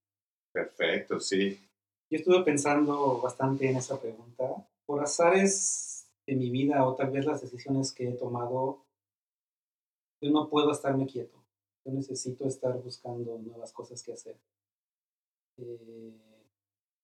perfecto, 0.52 1.20
sí. 1.20 1.60
Yo 2.10 2.18
estuve 2.18 2.44
pensando 2.44 3.20
bastante 3.22 3.70
en 3.70 3.78
esa 3.78 4.00
pregunta. 4.00 4.66
Por 4.88 5.04
azares 5.04 6.08
de 6.26 6.36
mi 6.36 6.50
vida 6.50 6.84
o 6.88 6.96
tal 6.96 7.12
vez 7.12 7.26
las 7.26 7.42
decisiones 7.42 7.94
que 7.94 8.10
he 8.10 8.14
tomado, 8.14 8.84
yo 10.20 10.32
no 10.32 10.50
puedo 10.50 10.72
estarme 10.72 11.06
quieto. 11.06 11.38
Yo 11.86 11.92
necesito 11.92 12.48
estar 12.48 12.76
buscando 12.82 13.38
nuevas 13.38 13.72
cosas 13.72 14.02
que 14.02 14.14
hacer. 14.14 14.36
Eh, 15.58 16.18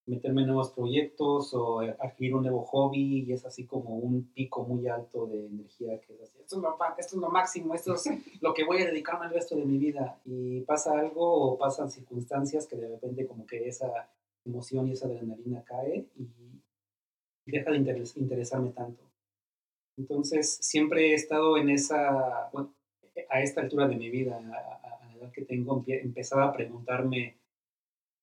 meterme 0.06 0.42
en 0.42 0.48
nuevos 0.48 0.72
proyectos 0.72 1.54
o 1.54 1.80
adquirir 1.80 2.36
un 2.36 2.44
nuevo 2.44 2.64
hobby 2.66 3.24
y 3.26 3.32
es 3.32 3.46
así 3.46 3.66
como 3.66 3.96
un 3.96 4.32
pico 4.34 4.64
muy 4.64 4.88
alto 4.88 5.26
de 5.28 5.46
energía 5.46 6.00
que 6.02 6.14
es 6.14 6.22
así, 6.22 6.40
esto 6.42 6.58
es 6.58 6.62
lo, 6.62 6.78
esto 6.98 7.16
es 7.16 7.22
lo 7.22 7.30
máximo, 7.30 7.74
esto 7.74 7.94
es 7.94 8.06
lo 8.42 8.54
que 8.54 8.66
voy 8.66 8.82
a 8.82 8.86
dedicarme 8.86 9.28
el 9.28 9.34
resto 9.34 9.56
de 9.56 9.66
mi 9.66 9.78
vida 9.78 10.20
y 10.26 10.62
pasa 10.62 11.00
algo 11.00 11.54
o 11.54 11.58
pasan 11.58 11.90
circunstancias 11.90 12.68
que 12.68 12.76
de 12.76 12.90
repente 12.90 13.26
como 13.26 13.46
que 13.46 13.68
esa 13.68 14.10
emoción 14.46 14.90
y 14.90 14.92
esa 14.92 15.08
adrenalina 15.08 15.64
cae 15.64 16.10
y 16.18 16.28
deja 17.52 17.72
de 17.72 17.78
interes- 17.80 18.18
interesarme 18.18 18.72
tanto. 18.72 19.04
Entonces, 19.98 20.58
siempre 20.62 21.12
he 21.12 21.14
estado 21.14 21.58
en 21.58 21.70
esa, 21.70 22.50
bueno, 22.52 22.74
a 23.30 23.42
esta 23.42 23.62
altura 23.62 23.88
de 23.88 23.96
mi 23.96 24.10
vida, 24.10 24.38
a, 24.38 25.06
la 25.08 25.14
edad 25.16 25.32
que 25.32 25.44
tengo, 25.44 25.84
empezaba 25.88 26.46
a 26.46 26.54
preguntarme, 26.54 27.38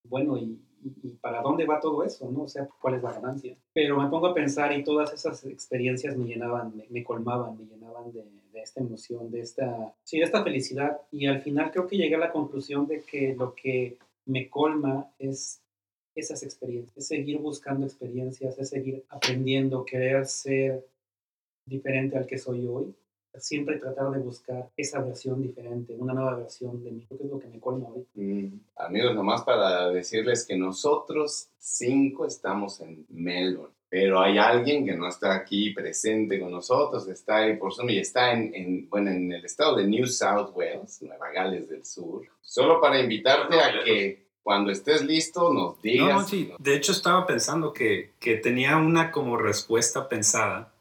bueno, 0.05 0.37
¿y, 0.37 0.59
y- 0.83 0.95
y 1.09 1.11
para 1.21 1.43
dónde 1.43 1.67
va 1.67 1.79
todo 1.81 2.03
eso? 2.05 2.31
¿no? 2.31 2.43
O 2.43 2.49
sea, 2.49 2.69
¿cuál 2.81 2.95
es 2.95 3.03
la 3.03 3.13
ganancia? 3.13 3.57
Pero 3.73 4.01
me 4.01 4.09
pongo 4.09 4.29
a 4.29 4.35
pensar 4.35 4.77
y 4.77 4.83
todas 4.83 5.13
esas 5.13 5.45
experiencias 5.45 6.17
me 6.17 6.25
llenaban, 6.27 6.77
me, 6.77 6.87
me 6.89 7.05
colmaban, 7.05 7.57
me 7.59 7.65
llenaban 7.67 8.11
de, 8.13 8.25
de 8.53 8.61
esta 8.61 8.81
emoción, 8.81 9.31
de 9.31 9.41
esta, 9.41 9.95
sí, 10.03 10.19
de 10.19 10.25
esta 10.25 10.43
felicidad. 10.43 11.01
Y 11.13 11.27
al 11.27 11.41
final 11.43 11.71
creo 11.71 11.87
que 11.87 11.97
llegué 11.97 12.17
a 12.17 12.19
la 12.19 12.33
conclusión 12.33 12.87
de 12.87 13.03
que 13.03 13.35
lo 13.37 13.55
que 13.55 13.99
me 14.27 14.49
colma 14.49 15.13
es 15.19 15.63
esas 16.15 16.43
experiencias, 16.43 16.97
es 16.97 17.07
seguir 17.07 17.39
buscando 17.39 17.87
experiencias, 17.87 18.59
es 18.59 18.69
seguir 18.69 19.05
aprendiendo, 19.09 19.85
querer 19.85 20.27
ser 20.27 20.87
diferente 21.65 22.19
al 22.19 22.27
que 22.27 22.39
soy 22.39 22.67
hoy, 22.67 22.95
siempre 23.39 23.79
tratar 23.79 24.11
de 24.11 24.19
buscar 24.19 24.71
esa 24.77 25.01
versión 25.01 25.41
diferente, 25.41 25.95
una 25.95 26.13
nueva 26.13 26.37
versión 26.37 26.83
de 26.83 26.91
mí, 26.91 27.05
creo 27.07 27.19
que 27.19 27.25
es 27.27 27.31
lo 27.31 27.39
que 27.39 27.49
me 27.49 27.61
colma 27.61 27.89
hoy. 27.89 28.07
Mm, 28.15 28.59
Amigos, 28.77 29.15
nomás 29.15 29.43
para 29.43 29.89
decirles 29.91 30.45
que 30.45 30.57
nosotros 30.57 31.49
cinco 31.59 32.27
estamos 32.27 32.81
en 32.81 33.07
Melbourne, 33.09 33.75
pero 33.89 34.21
hay 34.21 34.39
alguien 34.39 34.85
que 34.85 34.97
no 34.97 35.09
está 35.09 35.35
aquí 35.35 35.73
presente 35.73 36.41
con 36.41 36.51
nosotros, 36.51 37.07
está 37.09 37.39
ahí 37.39 37.57
por 37.57 37.73
Zoom 37.73 37.91
y 37.91 37.99
está 37.99 38.33
en, 38.33 38.55
en, 38.55 38.89
bueno, 38.89 39.11
en 39.11 39.33
el 39.33 39.45
estado 39.45 39.77
de 39.77 39.87
New 39.87 40.07
South 40.07 40.51
Wales, 40.55 41.01
Nueva 41.03 41.31
Gales 41.31 41.69
del 41.69 41.85
Sur, 41.85 42.27
solo 42.41 42.81
para 42.81 43.01
invitarte 43.01 43.61
a 43.61 43.85
que 43.85 44.30
cuando 44.43 44.71
estés 44.71 45.03
listo 45.05 45.53
nos 45.53 45.81
digas. 45.83 46.09
No, 46.09 46.15
no, 46.23 46.27
sí. 46.27 46.53
De 46.59 46.75
hecho, 46.75 46.93
estaba 46.93 47.27
pensando 47.27 47.73
que, 47.73 48.13
que 48.19 48.37
tenía 48.37 48.77
una 48.77 49.11
como 49.13 49.37
respuesta 49.37 50.09
pensada 50.09 50.73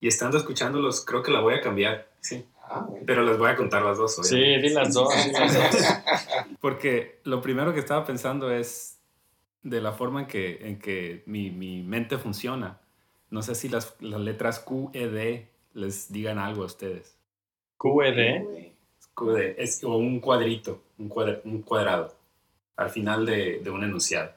y 0.00 0.08
estando 0.08 0.36
escuchándolos, 0.38 1.04
creo 1.04 1.22
que 1.22 1.30
la 1.32 1.40
voy 1.40 1.54
a 1.54 1.60
cambiar. 1.60 2.08
Sí. 2.20 2.44
Ah, 2.70 2.84
bueno. 2.86 3.04
Pero 3.06 3.22
les 3.22 3.38
voy 3.38 3.48
a 3.50 3.56
contar 3.56 3.82
las 3.82 3.96
dos. 3.98 4.16
Sí, 4.16 4.34
obviamente. 4.36 4.68
di 4.68 4.74
las 4.74 4.92
dos. 4.94 5.08
di 5.24 5.32
las 5.32 5.54
dos. 5.54 5.82
Porque 6.60 7.20
lo 7.24 7.40
primero 7.40 7.72
que 7.72 7.80
estaba 7.80 8.04
pensando 8.04 8.50
es 8.52 8.98
de 9.62 9.80
la 9.80 9.92
forma 9.92 10.20
en 10.22 10.26
que, 10.26 10.58
en 10.68 10.78
que 10.78 11.22
mi, 11.26 11.50
mi 11.50 11.82
mente 11.82 12.18
funciona. 12.18 12.78
No 13.30 13.42
sé 13.42 13.54
si 13.54 13.68
las, 13.68 13.94
las 14.00 14.20
letras 14.20 14.58
Q, 14.60 14.90
E, 14.92 15.08
D 15.08 15.48
les 15.74 16.12
digan 16.12 16.38
algo 16.38 16.62
a 16.62 16.66
ustedes. 16.66 17.16
QED. 17.78 18.44
QD, 19.14 19.54
es 19.58 19.82
o 19.82 19.96
un 19.96 20.20
cuadrito, 20.20 20.80
un, 20.98 21.08
cuadra- 21.08 21.40
un 21.44 21.62
cuadrado, 21.62 22.14
al 22.78 22.88
final 22.90 23.26
de, 23.26 23.60
de 23.62 23.70
un 23.70 23.84
enunciado. 23.84 24.30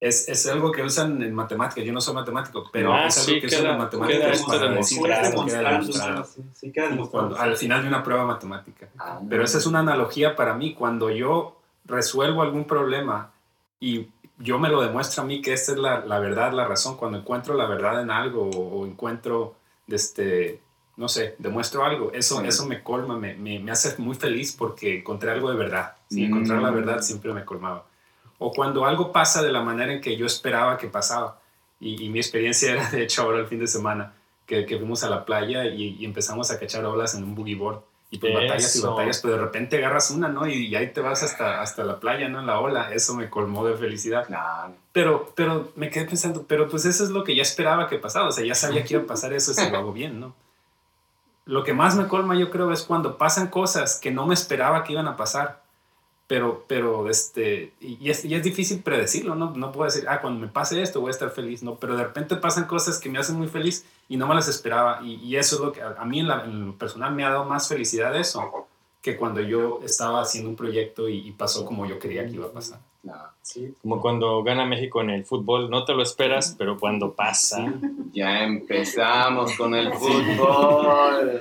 Es, 0.00 0.28
es 0.28 0.48
algo 0.48 0.72
que 0.72 0.82
usan 0.82 1.22
en 1.22 1.32
matemáticas. 1.32 1.84
Yo 1.84 1.92
no 1.92 2.00
soy 2.00 2.14
matemático, 2.14 2.64
pero 2.72 2.92
Ah, 2.92 3.06
es 3.06 3.18
algo 3.18 3.28
sí, 3.34 3.40
que 3.40 3.46
queda- 3.46 3.58
usan 3.60 3.70
en 3.72 3.78
matemáticas 3.78 4.42
para 4.48 4.58
decir 4.78 4.98
sí, 4.98 5.02
al 7.36 7.56
final 7.56 7.82
de 7.82 7.88
una 7.88 8.02
prueba 8.02 8.24
matemática. 8.24 8.88
Ah, 8.98 9.20
Pero 9.28 9.44
esa 9.44 9.58
es 9.58 9.66
una 9.66 9.78
analogía 9.80 10.34
para 10.34 10.54
mí. 10.54 10.74
Cuando 10.74 11.10
yo 11.10 11.60
resuelvo 11.84 12.42
algún 12.42 12.64
problema 12.64 13.32
y 13.78 14.08
yo 14.38 14.58
me 14.58 14.68
lo 14.68 14.80
demuestro 14.80 15.22
a 15.22 15.26
mí 15.26 15.40
que 15.40 15.52
esta 15.52 15.72
es 15.72 15.78
la, 15.78 16.04
la 16.04 16.18
verdad, 16.18 16.52
la 16.52 16.66
razón, 16.66 16.96
cuando 16.96 17.18
encuentro 17.18 17.54
la 17.54 17.66
verdad 17.66 18.00
en 18.02 18.10
algo 18.10 18.48
o, 18.50 18.80
o 18.80 18.86
encuentro, 18.86 19.54
este, 19.86 20.61
no 20.96 21.08
sé, 21.08 21.34
demuestro 21.38 21.84
algo, 21.84 22.12
eso, 22.12 22.40
Sí. 22.40 22.46
eso 22.48 22.66
me 22.66 22.82
colma, 22.82 23.16
me, 23.16 23.34
me, 23.34 23.58
me 23.58 23.70
hace 23.72 23.94
muy 24.00 24.14
feliz 24.14 24.54
porque 24.56 24.98
encontré 24.98 25.30
algo 25.30 25.50
de 25.50 25.56
verdad. 25.56 25.96
Sí, 26.10 26.22
Mm. 26.22 26.24
encontrar 26.26 26.62
la 26.62 26.70
verdad 26.70 27.00
siempre 27.00 27.32
me 27.32 27.44
colmaba. 27.44 27.86
O 28.38 28.52
cuando 28.52 28.84
algo 28.84 29.12
pasa 29.12 29.42
de 29.42 29.52
la 29.52 29.62
manera 29.62 29.92
en 29.92 30.00
que 30.00 30.16
yo 30.16 30.26
esperaba 30.26 30.76
que 30.76 30.88
pasaba. 30.88 31.40
Y, 31.80 32.04
y 32.04 32.08
mi 32.10 32.18
experiencia 32.18 32.72
era, 32.72 32.90
de 32.90 33.02
hecho, 33.02 33.22
ahora 33.22 33.38
el 33.40 33.46
fin 33.46 33.58
de 33.60 33.66
semana, 33.66 34.14
que, 34.46 34.66
que 34.66 34.76
fuimos 34.76 35.02
a 35.04 35.10
la 35.10 35.24
playa 35.24 35.64
y, 35.66 35.96
y 35.98 36.04
empezamos 36.04 36.50
a 36.50 36.58
cachar 36.60 36.84
olas 36.84 37.14
en 37.14 37.24
un 37.24 37.34
boogie 37.34 37.54
board. 37.56 37.80
Y 38.10 38.18
pues 38.18 38.34
batallas 38.34 38.76
y 38.76 38.82
batallas, 38.82 39.20
pero 39.22 39.36
de 39.36 39.40
repente 39.40 39.78
agarras 39.78 40.10
una, 40.10 40.28
¿no? 40.28 40.46
Y, 40.46 40.66
y 40.66 40.76
ahí 40.76 40.92
te 40.92 41.00
vas 41.00 41.22
hasta, 41.22 41.62
hasta 41.62 41.82
la 41.82 41.98
playa, 41.98 42.28
¿no? 42.28 42.40
En 42.40 42.46
la 42.46 42.60
ola. 42.60 42.92
Eso 42.92 43.14
me 43.14 43.30
colmó 43.30 43.64
de 43.66 43.74
felicidad. 43.74 44.28
Pero, 44.92 45.32
pero 45.34 45.72
me 45.76 45.88
quedé 45.88 46.04
pensando, 46.04 46.44
pero 46.46 46.68
pues 46.68 46.84
eso 46.84 47.04
es 47.04 47.10
lo 47.10 47.24
que 47.24 47.34
ya 47.34 47.40
esperaba 47.40 47.88
que 47.88 47.96
pasara. 47.98 48.26
O 48.26 48.30
sea, 48.32 48.44
ya 48.44 48.54
sabía 48.54 48.84
que 48.84 48.92
iba 48.94 49.02
a 49.04 49.06
pasar 49.06 49.32
eso 49.32 49.54
si 49.54 49.70
lo 49.70 49.78
hago 49.78 49.92
bien, 49.94 50.20
¿no? 50.20 50.34
Lo 51.44 51.64
que 51.64 51.74
más 51.74 51.96
me 51.96 52.06
colma, 52.08 52.36
yo 52.36 52.50
creo, 52.50 52.72
es 52.72 52.82
cuando 52.82 53.18
pasan 53.18 53.48
cosas 53.48 53.98
que 53.98 54.10
no 54.10 54.26
me 54.26 54.34
esperaba 54.34 54.84
que 54.84 54.92
iban 54.92 55.08
a 55.08 55.16
pasar. 55.16 55.60
Pero, 56.28 56.64
pero, 56.66 57.10
este, 57.10 57.74
y 57.80 58.08
es, 58.08 58.24
y 58.24 58.34
es 58.34 58.42
difícil 58.42 58.82
predecirlo, 58.82 59.34
¿no? 59.34 59.50
No 59.54 59.70
puedo 59.70 59.84
decir, 59.90 60.08
ah, 60.08 60.20
cuando 60.22 60.40
me 60.40 60.48
pase 60.48 60.80
esto 60.80 61.00
voy 61.00 61.08
a 61.08 61.10
estar 61.10 61.30
feliz, 61.30 61.62
¿no? 61.62 61.74
Pero 61.74 61.94
de 61.96 62.04
repente 62.04 62.36
pasan 62.36 62.64
cosas 62.64 62.98
que 62.98 63.10
me 63.10 63.18
hacen 63.18 63.36
muy 63.36 63.48
feliz 63.48 63.84
y 64.08 64.16
no 64.16 64.26
me 64.26 64.34
las 64.34 64.48
esperaba. 64.48 65.00
Y, 65.02 65.14
y 65.16 65.36
eso 65.36 65.56
es 65.56 65.62
lo 65.62 65.72
que 65.72 65.82
a 65.82 66.04
mí 66.06 66.20
en, 66.20 66.28
la- 66.28 66.44
en 66.44 66.68
lo 66.68 66.78
personal 66.78 67.12
me 67.12 67.24
ha 67.24 67.30
dado 67.30 67.44
más 67.44 67.68
felicidad 67.68 68.16
eso 68.16 68.66
que 69.02 69.16
cuando 69.16 69.40
yo 69.40 69.80
estaba 69.84 70.22
haciendo 70.22 70.48
un 70.48 70.56
proyecto 70.56 71.08
y, 71.08 71.28
y 71.28 71.32
pasó 71.32 71.66
como 71.66 71.84
yo 71.86 71.98
creía 71.98 72.24
que 72.24 72.34
iba 72.34 72.46
a 72.46 72.52
pasar. 72.52 72.78
no. 73.02 73.14
Sí. 73.42 73.74
Como 73.82 74.00
cuando 74.00 74.44
gana 74.44 74.64
México 74.64 75.00
en 75.00 75.10
el 75.10 75.24
fútbol, 75.24 75.68
no 75.68 75.84
te 75.84 75.92
lo 75.92 76.02
esperas, 76.04 76.54
pero 76.56 76.78
cuando 76.78 77.12
pasa. 77.12 77.74
Ya 78.12 78.44
empezamos 78.44 79.56
con 79.56 79.74
el 79.74 79.92
fútbol. 79.92 81.40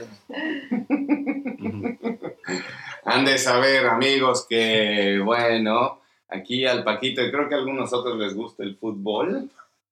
Han 3.06 3.25
de 3.25 3.38
saber, 3.38 3.86
amigos, 3.86 4.48
que 4.50 5.22
bueno, 5.24 6.00
aquí 6.27 6.65
al 6.65 6.84
Paquito, 6.84 7.22
y 7.22 7.30
creo 7.30 7.48
que 7.48 7.56
a 7.56 7.60
algunos 7.60 7.94
otros 7.94 8.18
les 8.18 8.34
gusta 8.34 8.63
el 8.63 8.77
fútbol. 8.77 9.50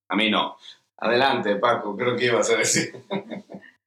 A 0.08 0.16
mí 0.16 0.30
no. 0.30 0.56
Adelante, 0.96 1.56
Paco, 1.56 1.96
creo 1.96 2.16
que 2.16 2.26
ibas 2.26 2.50
a 2.50 2.56
decir. 2.56 2.92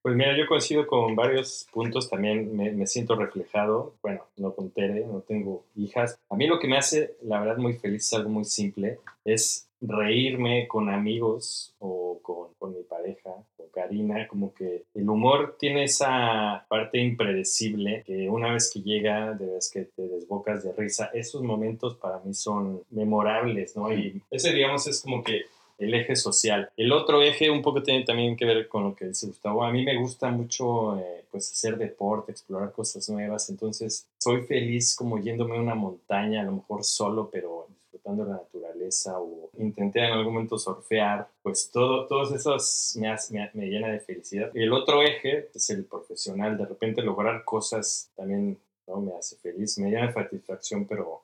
Pues 0.03 0.17
mira, 0.17 0.37
yo 0.37 0.45
coincido 0.47 0.85
con 0.85 1.15
varios 1.15 1.65
puntos, 1.71 2.09
también 2.09 2.53
me, 2.57 2.73
me 2.73 2.87
siento 2.87 3.15
reflejado. 3.15 3.93
Bueno, 4.01 4.25
no 4.35 4.53
con 4.53 4.69
Tere, 4.69 5.05
no 5.05 5.21
tengo 5.21 5.63
hijas. 5.77 6.19
A 6.29 6.35
mí 6.35 6.45
lo 6.45 6.59
que 6.59 6.67
me 6.67 6.77
hace, 6.77 7.15
la 7.21 7.39
verdad, 7.39 7.55
muy 7.55 7.75
feliz 7.75 8.05
es 8.05 8.13
algo 8.13 8.29
muy 8.29 8.43
simple, 8.43 8.99
es 9.23 9.69
reírme 9.79 10.67
con 10.67 10.89
amigos 10.89 11.73
o 11.79 12.19
con, 12.21 12.49
con 12.59 12.75
mi 12.75 12.83
pareja, 12.83 13.29
con 13.55 13.69
Karina, 13.73 14.27
como 14.27 14.53
que 14.53 14.83
el 14.93 15.09
humor 15.09 15.55
tiene 15.57 15.85
esa 15.85 16.65
parte 16.67 16.99
impredecible 16.99 18.03
que 18.05 18.29
una 18.29 18.51
vez 18.51 18.71
que 18.73 18.81
llega, 18.81 19.31
de 19.31 19.53
vez 19.53 19.71
que 19.71 19.85
te 19.85 20.05
desbocas 20.09 20.65
de 20.65 20.73
risa, 20.73 21.11
esos 21.13 21.43
momentos 21.43 21.95
para 21.95 22.19
mí 22.19 22.33
son 22.33 22.83
memorables, 22.89 23.77
¿no? 23.77 23.93
Y 23.93 24.21
ese, 24.29 24.51
digamos, 24.51 24.85
es 24.85 25.01
como 25.01 25.23
que 25.23 25.43
el 25.83 25.93
eje 25.93 26.15
social. 26.15 26.69
El 26.77 26.91
otro 26.91 27.21
eje 27.21 27.49
un 27.49 27.61
poco 27.61 27.83
tiene 27.83 28.03
también 28.03 28.35
que 28.35 28.45
ver 28.45 28.67
con 28.67 28.83
lo 28.83 28.95
que 28.95 29.05
dice 29.05 29.27
Gustavo. 29.27 29.63
A 29.63 29.71
mí 29.71 29.83
me 29.83 29.97
gusta 29.97 30.29
mucho 30.29 30.97
eh, 30.99 31.25
pues 31.31 31.51
hacer 31.51 31.77
deporte, 31.77 32.31
explorar 32.31 32.71
cosas 32.71 33.09
nuevas, 33.09 33.49
entonces 33.49 34.07
soy 34.19 34.41
feliz 34.41 34.95
como 34.95 35.19
yéndome 35.19 35.57
a 35.57 35.61
una 35.61 35.75
montaña, 35.75 36.41
a 36.41 36.45
lo 36.45 36.53
mejor 36.53 36.83
solo, 36.83 37.29
pero 37.31 37.67
disfrutando 37.69 38.25
la 38.25 38.37
naturaleza 38.37 39.19
o 39.19 39.49
intenté 39.57 39.99
en 39.99 40.13
algún 40.13 40.33
momento 40.33 40.57
surfear, 40.57 41.27
pues 41.41 41.69
todo, 41.71 42.07
todos 42.07 42.31
esos 42.33 42.97
me, 42.99 43.15
me, 43.31 43.49
me 43.53 43.65
llena 43.67 43.89
de 43.89 43.99
felicidad. 43.99 44.51
El 44.53 44.73
otro 44.73 45.01
eje 45.01 45.49
es 45.53 45.69
el 45.69 45.85
profesional, 45.85 46.57
de 46.57 46.65
repente 46.65 47.01
lograr 47.01 47.43
cosas 47.43 48.09
también 48.15 48.57
¿no? 48.87 49.01
me 49.01 49.13
hace 49.15 49.35
feliz, 49.37 49.77
me 49.77 49.89
llena 49.89 50.07
de 50.07 50.13
satisfacción, 50.13 50.85
pero 50.85 51.23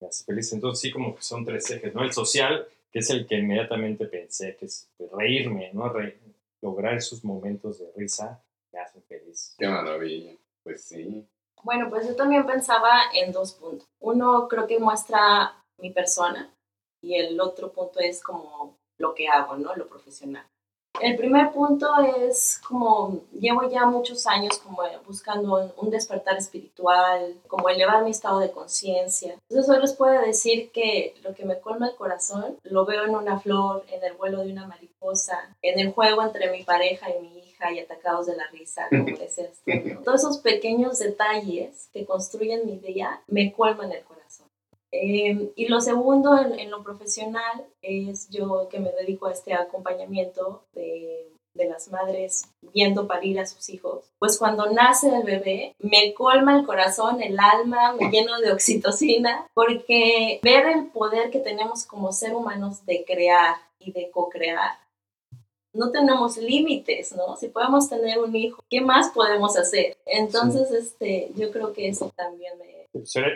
me 0.00 0.08
hace 0.08 0.24
feliz. 0.24 0.52
Entonces 0.52 0.80
sí, 0.80 0.90
como 0.90 1.14
que 1.14 1.22
son 1.22 1.44
tres 1.44 1.70
ejes, 1.70 1.94
¿no? 1.94 2.02
El 2.02 2.12
social, 2.12 2.66
que 2.90 2.98
es 3.00 3.10
el 3.10 3.26
que 3.26 3.36
inmediatamente 3.36 4.06
pensé, 4.06 4.56
que 4.56 4.66
es 4.66 4.88
pues, 4.96 5.10
reírme, 5.12 5.70
¿no? 5.72 5.88
Re- 5.88 6.20
lograr 6.62 6.94
esos 6.94 7.24
momentos 7.24 7.78
de 7.78 7.90
risa 7.96 8.42
me 8.72 8.80
hacen 8.80 9.02
feliz. 9.04 9.54
Qué 9.58 9.66
maravilla. 9.66 10.36
Pues 10.62 10.84
sí. 10.84 11.26
Bueno, 11.62 11.88
pues 11.90 12.06
yo 12.06 12.16
también 12.16 12.46
pensaba 12.46 12.90
en 13.14 13.32
dos 13.32 13.54
puntos. 13.54 13.86
Uno 14.00 14.48
creo 14.48 14.66
que 14.66 14.78
muestra 14.78 15.62
mi 15.78 15.90
persona 15.90 16.54
y 17.02 17.14
el 17.14 17.40
otro 17.40 17.72
punto 17.72 18.00
es 18.00 18.22
como 18.22 18.78
lo 18.98 19.14
que 19.14 19.28
hago, 19.28 19.56
¿no? 19.56 19.74
Lo 19.74 19.88
profesional. 19.88 20.46
El 21.02 21.16
primer 21.16 21.50
punto 21.52 21.86
es 22.28 22.60
como 22.66 23.20
llevo 23.32 23.68
ya 23.70 23.86
muchos 23.86 24.26
años 24.26 24.58
como 24.58 24.82
buscando 25.06 25.70
un- 25.76 25.90
despertar 25.90 26.36
espiritual, 26.36 27.36
como 27.48 27.68
elevar 27.68 28.04
mi 28.04 28.10
estado 28.10 28.38
de 28.40 28.50
conciencia. 28.50 29.34
Entonces 29.48 29.68
hoy 29.74 29.80
les 29.80 29.92
puedo 29.94 30.20
decir 30.20 30.70
que 30.72 31.14
lo 31.22 31.34
que 31.34 31.44
me 31.44 31.58
colma 31.60 31.88
el 31.88 31.96
corazón 31.96 32.58
lo 32.64 32.84
veo 32.84 33.04
en 33.04 33.14
una 33.14 33.40
flor, 33.40 33.84
en 33.90 34.04
el 34.04 34.12
vuelo 34.14 34.44
de 34.44 34.52
una 34.52 34.66
mariposa, 34.66 35.56
en 35.62 35.78
el 35.80 35.92
juego 35.92 36.22
entre 36.22 36.50
mi 36.50 36.62
pareja 36.64 37.08
y 37.10 37.20
mi 37.20 37.38
hija 37.38 37.72
y 37.72 37.80
atacados 37.80 38.26
de 38.26 38.36
la 38.36 38.46
risa, 38.52 38.86
como 38.88 39.04
decías. 39.18 39.60
Todos 40.04 40.20
esos 40.20 40.38
pequeños 40.38 40.98
detalles 40.98 41.88
que 41.92 42.04
construyen 42.06 42.66
mi 42.66 42.78
día 42.78 43.20
me 43.26 43.52
colman 43.52 43.92
el 43.92 44.02
corazón. 44.04 44.19
Eh, 44.92 45.52
y 45.54 45.66
lo 45.68 45.80
segundo, 45.80 46.36
en, 46.38 46.58
en 46.58 46.70
lo 46.70 46.82
profesional, 46.82 47.66
es 47.82 48.28
yo 48.30 48.68
que 48.68 48.80
me 48.80 48.90
dedico 48.92 49.26
a 49.26 49.32
este 49.32 49.54
acompañamiento 49.54 50.64
de, 50.74 51.30
de 51.54 51.68
las 51.68 51.90
madres 51.90 52.48
viendo 52.72 53.06
parir 53.06 53.40
a 53.40 53.46
sus 53.46 53.68
hijos. 53.68 54.04
Pues 54.18 54.38
cuando 54.38 54.70
nace 54.70 55.14
el 55.14 55.22
bebé, 55.22 55.74
me 55.78 56.14
colma 56.14 56.56
el 56.56 56.66
corazón, 56.66 57.22
el 57.22 57.38
alma, 57.38 57.92
me 57.92 58.10
lleno 58.10 58.38
de 58.40 58.52
oxitocina, 58.52 59.46
porque 59.54 60.40
ver 60.42 60.66
el 60.66 60.86
poder 60.86 61.30
que 61.30 61.40
tenemos 61.40 61.84
como 61.84 62.12
ser 62.12 62.34
humanos 62.34 62.84
de 62.86 63.04
crear 63.04 63.56
y 63.78 63.92
de 63.92 64.10
co-crear 64.10 64.78
no 65.72 65.90
tenemos 65.90 66.36
límites, 66.36 67.14
¿no? 67.14 67.36
Si 67.36 67.48
podemos 67.48 67.88
tener 67.88 68.18
un 68.18 68.34
hijo, 68.34 68.64
¿qué 68.68 68.80
más 68.80 69.10
podemos 69.10 69.56
hacer? 69.56 69.96
Entonces, 70.06 70.70
este, 70.70 71.30
yo 71.36 71.50
creo 71.50 71.72
que 71.72 71.88
eso 71.88 72.12
también 72.16 72.54
me... 72.58 72.88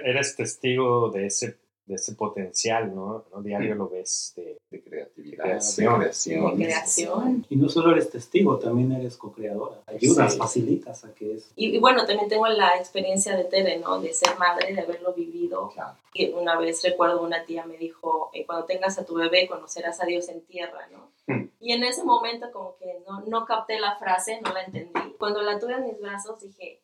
Eres 0.05 0.35
testigo 0.37 1.11
de 1.11 1.27
ese, 1.27 1.57
de 1.87 1.97
ese 1.97 2.15
potencial, 2.15 2.95
¿no? 2.95 3.27
¿no? 3.31 3.43
Diario 3.43 3.75
lo 3.75 3.89
ves 3.91 4.33
de, 4.37 4.57
De 4.71 4.83
creatividad, 4.83 5.45
Creación. 5.45 5.93
de 5.95 5.99
creación. 6.07 6.57
de 6.59 6.65
creación. 6.65 7.47
Y 7.51 7.57
no 7.57 7.69
solo 7.69 7.93
eres 7.93 8.11
testigo, 8.11 8.59
también 8.59 8.91
eres 8.93 9.17
co-creadora. 9.19 9.83
Ayudas, 9.87 10.33
Sí. 10.33 10.39
facilitas 10.39 11.05
a 11.05 11.15
que 11.15 11.35
eso. 11.35 11.53
Y, 11.57 11.77
y 11.77 11.79
bueno, 11.79 12.07
también 12.07 12.29
tengo 12.29 12.47
la 12.49 12.77
experiencia 12.79 13.37
de 13.37 13.45
Tere, 13.45 13.79
¿no? 13.81 14.01
De 14.01 14.15
ser 14.15 14.39
madre, 14.39 14.73
de 14.75 14.81
haberlo 14.81 15.13
vivido. 15.13 15.69
Claro. 15.75 15.99
Y 16.15 16.31
una 16.33 16.59
vez 16.59 16.83
recuerdo 16.83 17.23
una 17.23 17.45
tía 17.45 17.67
me 17.67 17.77
dijo, 17.77 18.31
eh, 18.33 18.47
cuando 18.47 18.65
tengas 18.67 18.99
a 18.99 19.05
tu 19.05 19.15
bebé 19.15 19.47
conocerás 19.49 20.01
a 20.03 20.07
Dios 20.07 20.29
en 20.31 20.41
tierra, 20.47 20.89
¿no? 20.91 21.11
Hmm. 21.27 21.49
Y 21.61 21.73
en 21.73 21.85
ese 21.85 22.03
momento 22.05 22.51
como 22.53 22.77
que 22.77 23.01
no, 23.07 23.21
no 23.27 23.45
capté 23.45 23.79
la 23.79 23.97
frase, 23.97 24.41
no 24.41 24.53
la 24.55 24.63
entendí. 24.65 25.15
Cuando 25.19 25.43
la 25.43 25.59
tuve 25.59 25.75
en 25.75 25.85
mis 25.85 26.01
brazos 26.01 26.41
dije, 26.41 26.81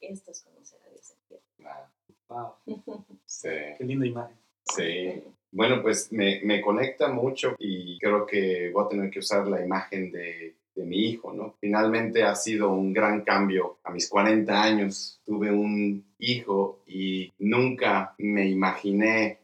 esto 0.00 0.30
es 0.30 0.42
conocer 0.42 0.80
a 0.86 0.90
Dios 0.90 1.10
en 1.10 1.18
tierra. 1.26 1.44
Ah, 1.64 1.90
Wow, 2.26 2.54
sí. 3.26 3.48
qué 3.78 3.84
linda 3.84 4.06
imagen. 4.06 4.36
Sí. 4.64 5.22
Bueno, 5.52 5.82
pues 5.82 6.10
me, 6.12 6.40
me 6.42 6.60
conecta 6.60 7.08
mucho 7.08 7.54
y 7.58 7.98
creo 7.98 8.26
que 8.26 8.70
voy 8.72 8.84
a 8.84 8.88
tener 8.88 9.10
que 9.10 9.20
usar 9.20 9.46
la 9.46 9.64
imagen 9.64 10.10
de, 10.10 10.56
de 10.74 10.84
mi 10.84 11.08
hijo, 11.08 11.32
¿no? 11.32 11.54
Finalmente 11.60 12.24
ha 12.24 12.34
sido 12.34 12.72
un 12.72 12.92
gran 12.92 13.22
cambio. 13.22 13.78
A 13.84 13.90
mis 13.90 14.08
40 14.08 14.62
años 14.62 15.20
tuve 15.24 15.52
un 15.52 16.04
hijo 16.18 16.82
y 16.86 17.32
nunca 17.38 18.14
me 18.18 18.48
imaginé 18.48 19.38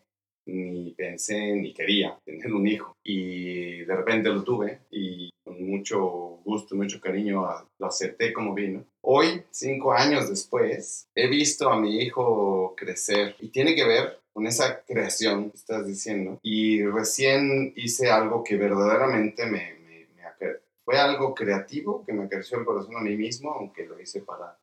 ni 0.47 0.91
pensé 0.93 1.55
ni 1.55 1.73
quería 1.73 2.19
tener 2.25 2.53
un 2.53 2.67
hijo. 2.67 2.97
Y 3.05 3.81
de 3.81 3.97
repente 3.97 4.31
lo 4.31 4.43
tuve 4.43 4.81
y 4.91 5.31
con 5.45 5.63
mucho 5.65 6.41
gusto, 6.45 6.75
mucho 6.75 7.01
cariño 7.01 7.47
lo 7.79 7.87
acepté 7.87 8.33
como 8.33 8.55
vino. 8.55 8.85
Hoy, 9.03 9.43
cinco 9.51 9.93
años 9.93 10.29
después, 10.29 11.07
he 11.15 11.29
visto 11.29 11.71
a 11.71 11.81
mi 11.81 11.99
hijo 12.03 12.75
crecer 12.77 13.37
y 13.41 13.49
tiene 13.49 13.75
que 13.75 13.87
ver 13.87 14.21
con 14.33 14.47
esa 14.47 14.83
creación 14.83 15.53
estás 15.55 15.87
diciendo. 15.87 16.39
Y 16.43 16.83
recién 16.85 17.73
hice 17.77 18.11
algo 18.11 18.43
que 18.45 18.57
verdaderamente 18.57 19.47
me, 19.47 19.75
me, 19.85 20.07
me 20.17 20.23
fue 20.85 20.99
algo 20.99 21.35
creativo 21.35 22.05
que 22.05 22.13
me 22.13 22.25
acreció 22.25 22.59
el 22.59 22.65
corazón 22.65 22.97
a 22.97 23.01
mí 23.01 23.17
mismo, 23.17 23.53
aunque 23.53 23.87
lo 23.87 24.01
hice 24.01 24.21
para, 24.23 24.59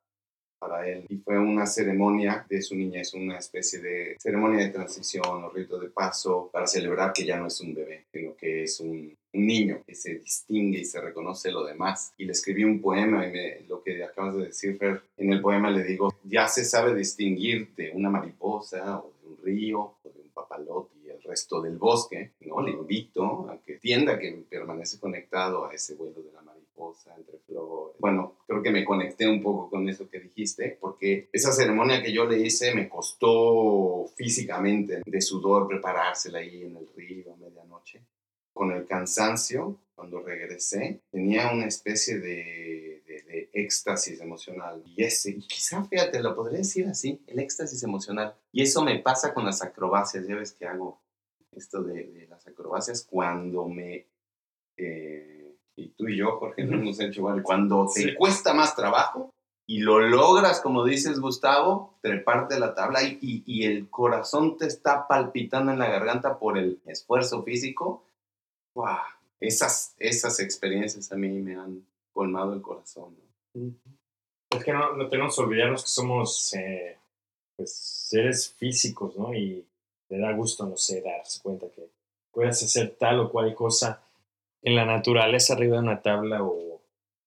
para 0.60 0.88
él. 0.88 1.06
Y 1.10 1.17
fue 1.17 1.38
una 1.38 1.65
ceremonia 1.65 2.45
de 2.49 2.62
su 2.62 2.75
niñez, 2.75 3.13
una 3.13 3.38
especie 3.38 3.80
de 3.80 4.15
ceremonia 4.19 4.65
de 4.65 4.71
transición 4.71 5.43
o 5.43 5.49
rito 5.49 5.80
de 5.80 5.89
paso 5.89 6.49
para 6.51 6.67
celebrar 6.67 7.13
que 7.13 7.25
ya 7.25 7.38
no 7.38 7.47
es 7.47 7.62
un 7.62 7.73
bebé, 7.73 8.06
sino 8.12 8.36
que 8.36 8.63
es 8.63 8.80
un, 8.80 9.15
niño 9.34 9.84
que 9.86 9.93
se 9.93 10.15
distingue 10.15 10.80
y 10.80 10.86
se 10.86 10.99
reconoce 10.99 11.51
lo 11.51 11.63
demás. 11.63 12.12
Y 12.17 12.25
le 12.25 12.32
escribí 12.32 12.63
un 12.63 12.82
poema 12.82 13.27
y 13.27 13.32
me- 13.32 13.62
lo 13.67 13.84
que 13.84 14.03
acabas 14.03 14.36
de 14.36 14.45
decir, 14.45 14.77
Fer, 14.77 15.01
en 15.15 15.32
el 15.32 15.41
poema 15.41 15.69
le 15.69 15.84
digo, 15.84 16.12
ya 16.23 16.47
se 16.47 16.65
sabe 16.65 16.95
distinguir 16.95 17.73
de 17.75 17.91
una 17.91 18.10
mariposa 18.10 18.97
o 18.97 19.12
río 19.47 19.95
de 20.03 20.21
un 20.21 20.29
papalote 20.29 20.95
y 21.03 21.10
el 21.10 21.21
resto 21.21 21.62
del 21.62 21.77
bosque, 21.77 22.33
¿no? 22.41 22.62
Le 22.62 22.71
invito 22.71 23.49
a 23.49 23.62
que 23.62 23.73
entienda 23.73 24.19
que 24.19 24.31
permanece 24.49 24.99
conectado 24.99 25.65
a 25.65 25.73
ese 25.73 25.95
vuelo 25.95 26.21
de 26.21 26.31
la 26.31 26.41
mariposa 26.41 27.15
entre 27.17 27.38
flores. 27.39 27.95
Bueno, 27.99 28.36
creo 28.45 28.62
que 28.62 28.71
me 28.71 28.86
conecté 28.86 29.27
un 29.27 29.41
poco 29.41 29.69
con 29.69 29.88
eso 29.88 30.10
que 30.10 30.19
dijiste, 30.19 30.77
porque 30.79 31.29
esa 31.31 31.51
ceremonia 31.51 32.03
que 32.03 32.13
yo 32.13 32.25
le 32.25 32.39
hice 32.39 32.75
me 32.75 32.89
costó 32.89 34.05
físicamente 34.15 35.01
de 35.05 35.21
sudor 35.21 35.67
preparársela 35.67 36.39
ahí 36.39 36.63
en 36.63 36.75
el 36.77 36.88
río 36.95 37.33
a 37.33 37.38
medianoche. 37.38 38.01
Con 38.58 38.72
el 38.72 38.86
cansancio, 38.88 39.78
cuando 39.96 40.22
regresé, 40.22 41.02
tenía 41.12 41.52
una 41.52 41.65
especie 41.67 42.17
de, 42.20 43.04
de- 43.08 43.22
de 43.28 43.50
éxtasis 43.54 44.20
emocional. 44.22 44.82
Y 44.86 45.04
ese, 45.04 45.32
y 45.32 45.41
quizá, 45.48 45.84
fíjate, 45.86 46.22
lo 46.22 46.36
podría 46.36 46.60
decir 46.60 46.88
así, 46.88 47.22
el 47.28 47.39
éxtasis 47.39 47.84
emocional. 47.84 48.36
Y 48.52 48.62
eso 48.63 48.84
me 48.84 49.00
pasa 49.00 49.34
con 49.34 49.46
las 49.46 49.62
acrobacias, 49.62 50.28
ya 50.28 50.36
ves 50.36 50.54
que 50.54 50.65
hago 50.65 51.00
esto 51.52 51.84
de, 51.84 52.04
de 52.06 52.28
las 52.28 52.46
acrobacias 52.48 53.06
cuando 53.10 53.67
me... 53.67 54.06
eh, 54.78 55.56
y 55.76 55.89
tú 55.89 56.08
y 56.08 56.17
yo, 56.17 56.38
Jorge, 56.38 56.63
lo 56.63 56.78
hemos 56.78 57.00
hecho 57.00 57.20
igual. 57.22 57.43
Cuando 57.43 57.88
te 57.93 58.02
Sí. 58.02 58.15
cuesta 58.15 58.54
más 58.54 58.76
trabajo 58.76 59.32
y 59.67 59.80
lo 59.80 60.00
logras, 60.00 60.62
como 60.62 60.84
dices 60.86 61.20
Gustavo, 61.20 61.98
treparte 62.02 62.60
la 62.60 62.74
tabla 62.74 63.04
y, 63.04 63.20
y, 63.22 63.43
y 63.46 63.65
el 63.65 63.89
corazón 63.89 64.58
te 64.58 64.65
está 64.65 65.08
palpitando 65.08 65.72
en 65.72 65.80
la 65.80 65.89
garganta 65.89 66.39
por 66.39 66.58
el 66.58 66.80
esfuerzo 66.86 67.43
físico, 67.43 68.04
Esas, 69.40 69.96
esas 70.00 70.40
experiencias 70.40 71.12
a 71.12 71.16
mí 71.16 71.30
me 71.40 71.56
han 71.56 71.86
colmado 72.12 72.54
el 72.54 72.62
corazón. 72.62 73.16
¿no? 73.54 73.74
Es 74.50 74.63
que 74.63 74.74
no, 74.74 74.96
no 74.96 75.10
tenemos 75.10 75.36
que 75.36 75.42
olvidarnos 75.42 75.84
que 75.84 75.90
somos 75.90 76.54
eh, 76.54 76.98
pues, 77.56 77.74
seres 77.74 78.54
físicos, 78.54 79.16
¿no? 79.16 79.34
Y 79.34 79.66
te 80.08 80.18
da 80.18 80.32
gusto, 80.34 80.66
no 80.66 80.78
sé, 80.78 81.02
darse 81.02 81.42
cuenta 81.42 81.68
que 81.70 81.90
puedes 82.32 82.63
hacer 82.63 82.96
tal 82.98 83.20
o 83.20 83.32
cual 83.32 83.54
cosa 83.54 84.02
en 84.63 84.76
la 84.76 84.86
naturaleza, 84.86 85.54
arriba 85.54 85.78
de 85.78 85.84
una 85.84 86.02
tabla 86.02 86.44
o, 86.44 86.82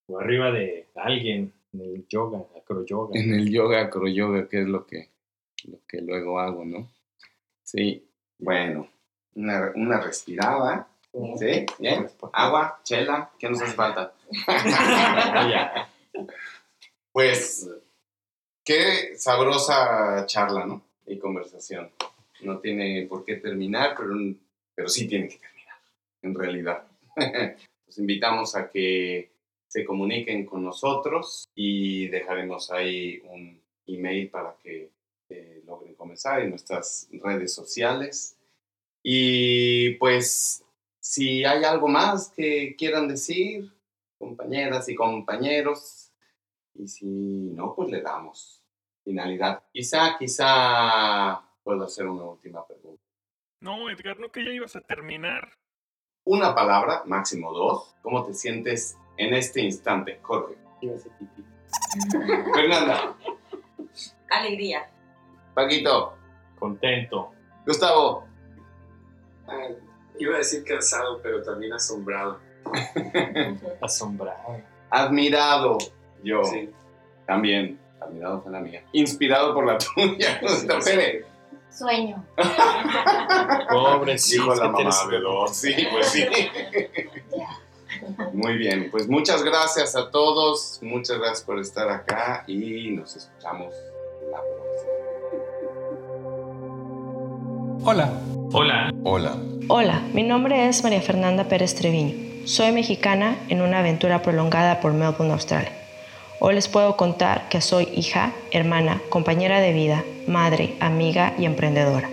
o 0.07 0.19
arriba 0.19 0.51
de 0.51 0.89
alguien, 0.95 1.53
en 1.73 1.81
el 1.81 2.09
yoga, 2.09 2.45
acroyoga. 2.57 3.19
En 3.19 3.35
el 3.35 3.51
yoga, 3.51 3.83
acroyoga, 3.83 4.49
que 4.49 4.63
es 4.63 4.67
lo 4.67 4.87
que, 4.87 5.09
lo 5.65 5.79
que 5.87 6.01
luego 6.01 6.41
hago, 6.41 6.65
¿no? 6.65 6.91
Sí, 7.63 8.05
bueno, 8.39 8.89
una, 9.35 9.73
una 9.77 10.01
respirada 10.01 10.89
¿Sí? 11.13 11.67
¿Bien? 11.79 12.09
¿Agua? 12.33 12.81
¿Chela? 12.85 13.31
¿Qué 13.39 13.49
nos 13.49 13.63
hace 13.63 13.75
falta? 13.75 14.15
Pues, 17.13 17.69
qué 18.65 19.17
sabrosa 19.17 20.25
charla, 20.27 20.65
¿no? 20.65 20.81
Y 21.07 21.19
conversación. 21.19 21.91
No 22.43 22.61
tiene 22.61 23.05
por 23.09 23.25
qué 23.25 23.37
terminar, 23.37 23.97
pero, 23.99 24.15
pero 24.77 24.89
sí 24.89 25.09
tiene 25.09 25.29
que 25.29 25.39
terminar, 25.39 25.77
en 26.23 26.35
realidad. 26.37 26.87
Los 27.87 27.99
invitamos 27.99 28.55
a 28.55 28.71
que 28.71 29.33
se 29.67 29.85
comuniquen 29.85 30.47
con 30.47 30.63
nosotros 30.63 31.49
y 31.55 32.07
dejaremos 32.09 32.71
ahí 32.71 33.21
un 33.25 33.61
email 33.87 34.31
para 34.31 34.55
que 34.63 34.91
eh, 35.31 35.63
logren 35.67 35.95
comenzar 35.95 36.43
en 36.43 36.51
nuestras 36.51 37.09
redes 37.13 37.53
sociales. 37.53 38.37
Y 39.03 39.95
pues, 39.95 40.65
si 41.01 41.45
hay 41.45 41.65
algo 41.65 41.89
más 41.89 42.29
que 42.31 42.77
quieran 42.77 43.09
decir, 43.09 43.73
compañeras 44.19 44.89
y 44.89 44.95
compañeros, 44.95 46.13
y 46.75 46.87
si 46.87 47.07
no, 47.07 47.75
pues 47.75 47.91
le 47.91 48.03
damos 48.03 48.63
finalidad. 49.03 49.63
Quizá, 49.73 50.17
quizá 50.19 51.43
puedo 51.63 51.85
hacer 51.85 52.07
una 52.07 52.25
última 52.25 52.67
pregunta. 52.67 53.03
No, 53.61 53.91
Edgar, 53.91 54.19
no 54.21 54.31
que 54.31 54.45
ya 54.45 54.51
ibas 54.53 54.77
a 54.77 54.81
terminar. 54.81 55.51
Una 56.25 56.55
palabra, 56.55 57.03
máximo 57.07 57.53
dos. 57.53 57.97
¿Cómo 58.03 58.25
te 58.25 58.35
sientes 58.35 58.97
en 59.17 59.35
este 59.35 59.63
instante, 59.63 60.19
Jorge? 60.23 60.57
Fernanda, 62.55 63.17
Alegría. 64.31 64.91
Paquito, 65.55 66.15
Contento. 66.59 67.33
Gustavo, 67.67 68.25
Ah, 69.47 69.67
iba 70.25 70.35
a 70.35 70.39
decir 70.39 70.65
cansado, 70.65 71.21
pero 71.23 71.43
también 71.43 71.73
asombrado. 71.73 72.39
Asombrado. 73.81 74.61
admirado. 74.91 75.79
Yo 76.23 76.45
Sí. 76.45 76.69
también. 77.27 77.79
Admirado 78.01 78.43
fue 78.43 78.53
la 78.53 78.61
mía. 78.61 78.83
Inspirado 78.93 79.55
por 79.55 79.67
la 79.67 79.77
tuya. 79.95 80.41
Pele. 80.85 81.25
Sueño. 81.71 82.25
Pobre, 83.71 84.19
sí. 84.19 84.33
Dijo 84.35 84.55
la 84.55 84.69
mamá 84.69 84.91
dos. 85.23 85.57
Sí, 85.57 85.75
pues 85.91 86.07
sí. 86.09 86.27
Muy 88.33 88.57
bien, 88.57 88.89
pues 88.91 89.09
muchas 89.09 89.43
gracias 89.43 89.95
a 89.97 90.11
todos. 90.11 90.79
Muchas 90.83 91.19
gracias 91.19 91.43
por 91.43 91.59
estar 91.59 91.89
acá 91.89 92.45
y 92.47 92.91
nos 92.91 93.17
escuchamos 93.17 93.75
la 94.31 94.41
próxima. 94.41 94.91
Hola, 97.85 98.11
Hola. 98.53 98.93
Hola. 99.05 99.37
Hola, 99.69 100.03
mi 100.13 100.25
nombre 100.25 100.67
es 100.67 100.83
María 100.83 101.01
Fernanda 101.01 101.45
Pérez 101.45 101.77
Treviño. 101.77 102.15
Soy 102.47 102.73
mexicana 102.73 103.37
en 103.49 103.63
una 103.63 103.79
aventura 103.79 104.23
prolongada 104.23 104.81
por 104.81 104.93
Melbourne, 104.93 105.33
Australia. 105.33 105.71
Hoy 106.41 106.55
les 106.55 106.67
puedo 106.67 106.97
contar 106.97 107.49
que 107.49 107.61
soy 107.61 107.89
hija, 107.95 108.33
hermana, 108.51 109.01
compañera 109.09 109.61
de 109.61 109.73
vida, 109.73 110.03
madre, 110.27 110.75
amiga 110.81 111.33
y 111.39 111.45
emprendedora. 111.45 112.11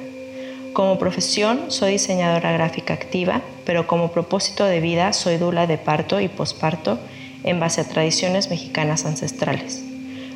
Como 0.74 1.00
profesión 1.00 1.72
soy 1.72 1.94
diseñadora 1.94 2.52
gráfica 2.52 2.94
activa, 2.94 3.42
pero 3.66 3.88
como 3.88 4.12
propósito 4.12 4.64
de 4.66 4.80
vida 4.80 5.14
soy 5.14 5.38
dula 5.38 5.66
de 5.66 5.80
parto 5.80 6.20
y 6.20 6.28
posparto 6.28 7.00
en 7.44 7.60
base 7.60 7.82
a 7.82 7.90
tradiciones 7.90 8.52
mexicanas 8.52 9.08
ancestrales, 9.08 9.84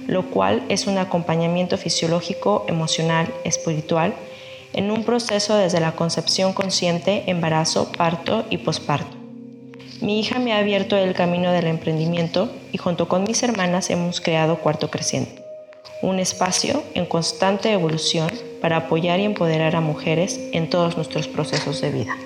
lo 0.08 0.24
cual 0.32 0.64
es 0.68 0.88
un 0.88 0.98
acompañamiento 0.98 1.78
fisiológico, 1.78 2.66
emocional, 2.68 3.32
espiritual 3.44 4.16
en 4.73 4.91
un 4.91 5.03
proceso 5.03 5.55
desde 5.55 5.79
la 5.79 5.93
concepción 5.93 6.53
consciente, 6.53 7.23
embarazo, 7.27 7.91
parto 7.91 8.45
y 8.49 8.57
posparto. 8.60 9.17
Mi 10.01 10.19
hija 10.19 10.39
me 10.39 10.53
ha 10.53 10.57
abierto 10.57 10.97
el 10.97 11.13
camino 11.13 11.51
del 11.51 11.67
emprendimiento 11.67 12.51
y 12.71 12.77
junto 12.77 13.07
con 13.07 13.23
mis 13.23 13.43
hermanas 13.43 13.89
hemos 13.89 14.19
creado 14.19 14.57
Cuarto 14.57 14.89
Creciente, 14.89 15.43
un 16.01 16.19
espacio 16.19 16.84
en 16.95 17.05
constante 17.05 17.71
evolución 17.71 18.31
para 18.62 18.77
apoyar 18.77 19.19
y 19.19 19.25
empoderar 19.25 19.75
a 19.75 19.81
mujeres 19.81 20.39
en 20.53 20.69
todos 20.69 20.95
nuestros 20.95 21.27
procesos 21.27 21.81
de 21.81 21.91
vida. 21.91 22.17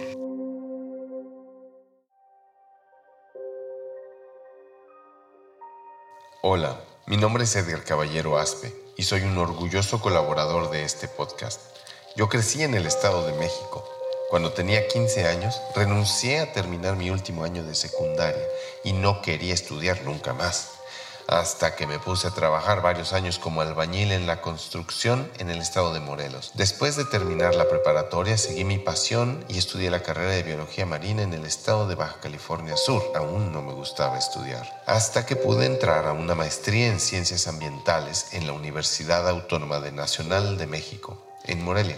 Hola, 6.41 6.79
mi 7.07 7.17
nombre 7.17 7.43
es 7.43 7.55
Edgar 7.55 7.83
Caballero 7.83 8.37
Aspe 8.37 8.71
y 8.95 9.03
soy 9.03 9.23
un 9.23 9.37
orgulloso 9.37 9.99
colaborador 9.99 10.69
de 10.69 10.83
este 10.83 11.07
podcast. 11.07 11.74
Yo 12.17 12.29
crecí 12.29 12.63
en 12.63 12.73
el 12.75 12.85
Estado 12.85 13.27
de 13.27 13.33
México. 13.33 13.83
Cuando 14.29 14.53
tenía 14.53 14.87
15 14.87 15.27
años, 15.27 15.61
renuncié 15.75 16.39
a 16.39 16.53
terminar 16.53 16.95
mi 16.95 17.09
último 17.09 17.43
año 17.43 17.61
de 17.65 17.75
secundaria 17.75 18.41
y 18.85 18.93
no 18.93 19.21
quería 19.21 19.53
estudiar 19.53 20.01
nunca 20.03 20.33
más. 20.33 20.69
Hasta 21.27 21.75
que 21.75 21.85
me 21.85 21.99
puse 21.99 22.27
a 22.27 22.31
trabajar 22.31 22.81
varios 22.81 23.11
años 23.11 23.37
como 23.37 23.59
albañil 23.59 24.13
en 24.13 24.27
la 24.27 24.39
construcción 24.39 25.29
en 25.39 25.49
el 25.49 25.59
estado 25.59 25.93
de 25.93 25.99
Morelos. 25.99 26.51
Después 26.53 26.95
de 26.95 27.03
terminar 27.03 27.53
la 27.53 27.67
preparatoria, 27.67 28.37
seguí 28.37 28.63
mi 28.63 28.77
pasión 28.77 29.43
y 29.49 29.57
estudié 29.57 29.91
la 29.91 30.01
carrera 30.01 30.31
de 30.31 30.43
biología 30.43 30.85
marina 30.85 31.21
en 31.21 31.33
el 31.33 31.43
estado 31.43 31.85
de 31.85 31.95
Baja 31.95 32.21
California 32.21 32.77
Sur. 32.77 33.03
Aún 33.13 33.51
no 33.51 33.61
me 33.61 33.73
gustaba 33.73 34.17
estudiar. 34.17 34.83
Hasta 34.85 35.25
que 35.25 35.35
pude 35.35 35.65
entrar 35.65 36.05
a 36.05 36.13
una 36.13 36.33
maestría 36.33 36.87
en 36.87 37.01
ciencias 37.01 37.45
ambientales 37.47 38.27
en 38.31 38.47
la 38.47 38.53
Universidad 38.53 39.27
Autónoma 39.27 39.81
de 39.81 39.91
Nacional 39.91 40.57
de 40.57 40.67
México, 40.67 41.17
en 41.47 41.63
Morelia. 41.63 41.97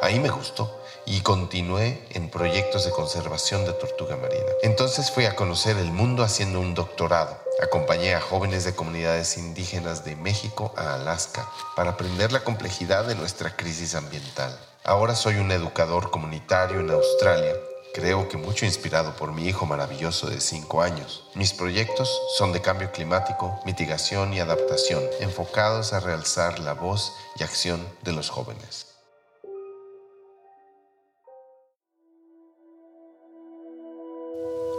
Ahí 0.00 0.20
me 0.20 0.30
gustó 0.30 0.78
y 1.06 1.20
continué 1.22 2.06
en 2.10 2.28
proyectos 2.28 2.84
de 2.84 2.90
conservación 2.90 3.64
de 3.64 3.72
tortuga 3.72 4.16
marina. 4.16 4.52
Entonces 4.62 5.10
fui 5.10 5.24
a 5.24 5.34
conocer 5.34 5.76
el 5.78 5.90
mundo 5.90 6.22
haciendo 6.22 6.60
un 6.60 6.74
doctorado. 6.74 7.38
Acompañé 7.62 8.14
a 8.14 8.20
jóvenes 8.20 8.64
de 8.64 8.74
comunidades 8.74 9.36
indígenas 9.38 10.04
de 10.04 10.16
México 10.16 10.72
a 10.76 10.94
Alaska 10.94 11.48
para 11.74 11.90
aprender 11.92 12.30
la 12.30 12.44
complejidad 12.44 13.04
de 13.06 13.14
nuestra 13.14 13.56
crisis 13.56 13.94
ambiental. 13.94 14.56
Ahora 14.84 15.14
soy 15.14 15.36
un 15.36 15.50
educador 15.50 16.10
comunitario 16.10 16.80
en 16.80 16.90
Australia. 16.90 17.54
Creo 17.94 18.28
que 18.28 18.36
mucho 18.36 18.66
inspirado 18.66 19.16
por 19.16 19.32
mi 19.32 19.48
hijo 19.48 19.66
maravilloso 19.66 20.28
de 20.28 20.40
5 20.40 20.82
años. 20.82 21.24
Mis 21.34 21.52
proyectos 21.52 22.08
son 22.36 22.52
de 22.52 22.60
cambio 22.60 22.92
climático, 22.92 23.60
mitigación 23.64 24.34
y 24.34 24.40
adaptación, 24.40 25.02
enfocados 25.20 25.92
a 25.94 26.00
realzar 26.00 26.58
la 26.58 26.74
voz 26.74 27.12
y 27.36 27.42
acción 27.42 27.88
de 28.02 28.12
los 28.12 28.28
jóvenes. 28.28 28.87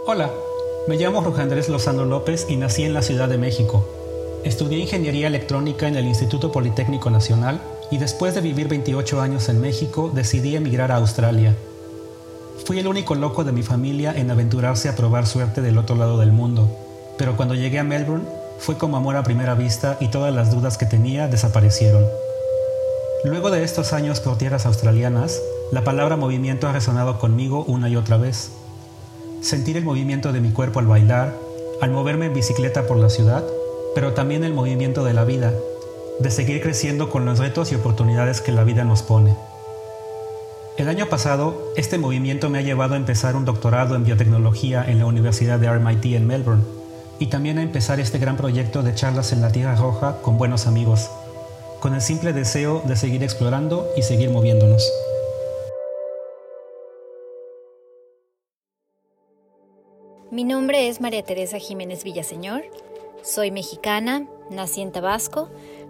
Hola. 0.06 0.30
Me 0.88 0.96
llamo 0.96 1.22
Jorge 1.22 1.42
Andrés 1.42 1.68
Lozano 1.68 2.04
López 2.04 2.46
y 2.48 2.56
nací 2.56 2.84
en 2.84 2.94
la 2.94 3.02
Ciudad 3.02 3.28
de 3.28 3.38
México. 3.38 3.86
Estudié 4.44 4.78
ingeniería 4.78 5.26
electrónica 5.26 5.86
en 5.88 5.96
el 5.96 6.06
Instituto 6.06 6.50
Politécnico 6.50 7.10
Nacional 7.10 7.60
y 7.90 7.98
después 7.98 8.34
de 8.34 8.40
vivir 8.40 8.68
28 8.68 9.20
años 9.20 9.48
en 9.48 9.60
México 9.60 10.10
decidí 10.12 10.56
emigrar 10.56 10.90
a 10.90 10.96
Australia. 10.96 11.54
Fui 12.64 12.78
el 12.78 12.86
único 12.86 13.14
loco 13.14 13.44
de 13.44 13.52
mi 13.52 13.62
familia 13.62 14.14
en 14.16 14.30
aventurarse 14.30 14.88
a 14.88 14.96
probar 14.96 15.26
suerte 15.26 15.60
del 15.60 15.76
otro 15.76 15.96
lado 15.96 16.18
del 16.18 16.32
mundo, 16.32 16.70
pero 17.18 17.36
cuando 17.36 17.54
llegué 17.54 17.78
a 17.78 17.84
Melbourne 17.84 18.24
fue 18.58 18.78
como 18.78 18.96
amor 18.96 19.16
a 19.16 19.22
primera 19.22 19.54
vista 19.54 19.98
y 20.00 20.08
todas 20.08 20.34
las 20.34 20.50
dudas 20.50 20.78
que 20.78 20.86
tenía 20.86 21.28
desaparecieron. 21.28 22.04
Luego 23.24 23.50
de 23.50 23.64
estos 23.64 23.92
años 23.92 24.20
por 24.20 24.38
tierras 24.38 24.64
australianas, 24.64 25.40
la 25.72 25.84
palabra 25.84 26.16
movimiento 26.16 26.68
ha 26.68 26.72
resonado 26.72 27.18
conmigo 27.18 27.64
una 27.64 27.88
y 27.88 27.96
otra 27.96 28.16
vez. 28.16 28.50
Sentir 29.40 29.78
el 29.78 29.84
movimiento 29.84 30.32
de 30.32 30.40
mi 30.40 30.50
cuerpo 30.50 30.80
al 30.80 30.86
bailar, 30.86 31.34
al 31.80 31.90
moverme 31.90 32.26
en 32.26 32.34
bicicleta 32.34 32.86
por 32.86 32.98
la 32.98 33.08
ciudad, 33.08 33.42
pero 33.94 34.12
también 34.12 34.44
el 34.44 34.52
movimiento 34.52 35.02
de 35.02 35.14
la 35.14 35.24
vida, 35.24 35.54
de 36.18 36.30
seguir 36.30 36.60
creciendo 36.60 37.08
con 37.08 37.24
los 37.24 37.38
retos 37.38 37.72
y 37.72 37.74
oportunidades 37.74 38.42
que 38.42 38.52
la 38.52 38.64
vida 38.64 38.84
nos 38.84 39.02
pone. 39.02 39.34
El 40.76 40.88
año 40.88 41.06
pasado, 41.06 41.72
este 41.76 41.96
movimiento 41.96 42.50
me 42.50 42.58
ha 42.58 42.62
llevado 42.62 42.94
a 42.94 42.98
empezar 42.98 43.34
un 43.34 43.46
doctorado 43.46 43.94
en 43.96 44.04
biotecnología 44.04 44.84
en 44.86 44.98
la 44.98 45.06
Universidad 45.06 45.58
de 45.58 45.72
RMIT 45.72 46.04
en 46.16 46.26
Melbourne 46.26 46.64
y 47.18 47.26
también 47.28 47.58
a 47.58 47.62
empezar 47.62 47.98
este 47.98 48.18
gran 48.18 48.36
proyecto 48.36 48.82
de 48.82 48.94
charlas 48.94 49.32
en 49.32 49.40
la 49.40 49.52
Tierra 49.52 49.74
Roja 49.74 50.20
con 50.20 50.36
buenos 50.36 50.66
amigos, 50.66 51.10
con 51.80 51.94
el 51.94 52.02
simple 52.02 52.34
deseo 52.34 52.82
de 52.86 52.94
seguir 52.94 53.22
explorando 53.22 53.88
y 53.96 54.02
seguir 54.02 54.30
moviéndonos. 54.30 54.86
Mi 60.30 60.44
nombre 60.44 60.86
es 60.86 61.00
María 61.00 61.24
Teresa 61.24 61.58
Jiménez 61.58 62.04
Villaseñor. 62.04 62.62
Soy 63.20 63.50
mexicana, 63.50 64.28
nací 64.48 64.80
en 64.80 64.92
Tabasco, 64.92 65.48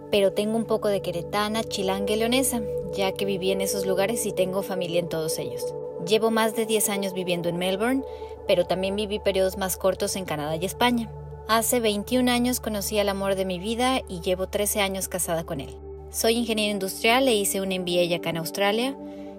pero 0.09 0.33
tengo 0.33 0.57
un 0.57 0.65
poco 0.65 0.87
de 0.87 1.03
queretana, 1.03 1.63
chilanga 1.63 2.11
y 2.11 2.15
leonesa, 2.15 2.59
ya 2.91 3.11
que 3.11 3.25
viví 3.25 3.51
en 3.51 3.61
esos 3.61 3.85
lugares 3.85 4.25
y 4.25 4.31
tengo 4.31 4.63
familia 4.63 4.99
en 4.99 5.09
todos 5.09 5.37
ellos. 5.37 5.63
Llevo 6.07 6.31
más 6.31 6.55
de 6.55 6.65
10 6.65 6.89
años 6.89 7.13
viviendo 7.13 7.49
en 7.49 7.57
Melbourne, 7.57 8.03
pero 8.47 8.65
también 8.65 8.95
viví 8.95 9.19
periodos 9.19 9.57
más 9.57 9.77
cortos 9.77 10.15
en 10.15 10.25
Canadá 10.25 10.55
y 10.55 10.65
España. 10.65 11.11
Hace 11.47 11.79
21 11.79 12.31
años 12.31 12.59
conocí 12.59 12.97
al 12.97 13.09
amor 13.09 13.35
de 13.35 13.45
mi 13.45 13.59
vida 13.59 14.01
y 14.09 14.21
llevo 14.21 14.47
13 14.47 14.81
años 14.81 15.07
casada 15.07 15.43
con 15.43 15.61
él. 15.61 15.77
Soy 16.09 16.33
ingeniero 16.33 16.71
industrial 16.71 17.27
e 17.27 17.35
hice 17.35 17.61
un 17.61 17.69
MBA 17.69 18.15
acá 18.15 18.31
en 18.31 18.37
Australia. 18.37 18.97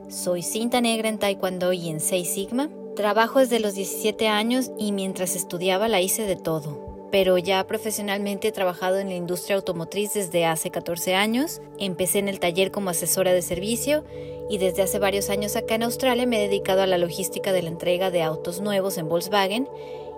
Soy 0.09 0.43
cinta 0.43 0.81
negra 0.81 1.09
en 1.09 1.19
Taekwondo 1.19 1.73
y 1.73 1.89
en 1.89 1.99
6 1.99 2.33
Sigma. 2.33 2.71
Trabajo 2.97 3.39
desde 3.39 3.59
los 3.59 3.73
17 3.75 4.29
años 4.29 4.71
y 4.79 4.93
mientras 4.93 5.35
estudiaba 5.35 5.89
la 5.89 6.03
hice 6.03 6.27
de 6.27 6.37
todo, 6.37 7.09
pero 7.11 7.39
ya 7.39 7.67
profesionalmente 7.67 8.49
he 8.49 8.53
trabajado 8.53 8.99
en 8.99 9.09
la 9.09 9.15
industria 9.15 9.57
automotriz 9.57 10.13
desde 10.13 10.45
hace 10.45 10.71
14 10.71 11.15
años, 11.15 11.63
empecé 11.79 12.19
en 12.19 12.29
el 12.29 12.39
taller 12.39 12.71
como 12.71 12.91
asesora 12.91 13.33
de 13.33 13.41
servicio 13.41 14.05
y 14.51 14.59
desde 14.59 14.83
hace 14.83 14.99
varios 14.99 15.31
años 15.31 15.57
acá 15.57 15.75
en 15.75 15.85
Australia 15.85 16.27
me 16.27 16.37
he 16.37 16.49
dedicado 16.49 16.83
a 16.83 16.87
la 16.87 16.99
logística 16.99 17.51
de 17.55 17.63
la 17.63 17.71
entrega 17.71 18.11
de 18.11 18.23
autos 18.23 18.61
nuevos 18.61 18.99
en 18.99 19.09
Volkswagen 19.09 19.67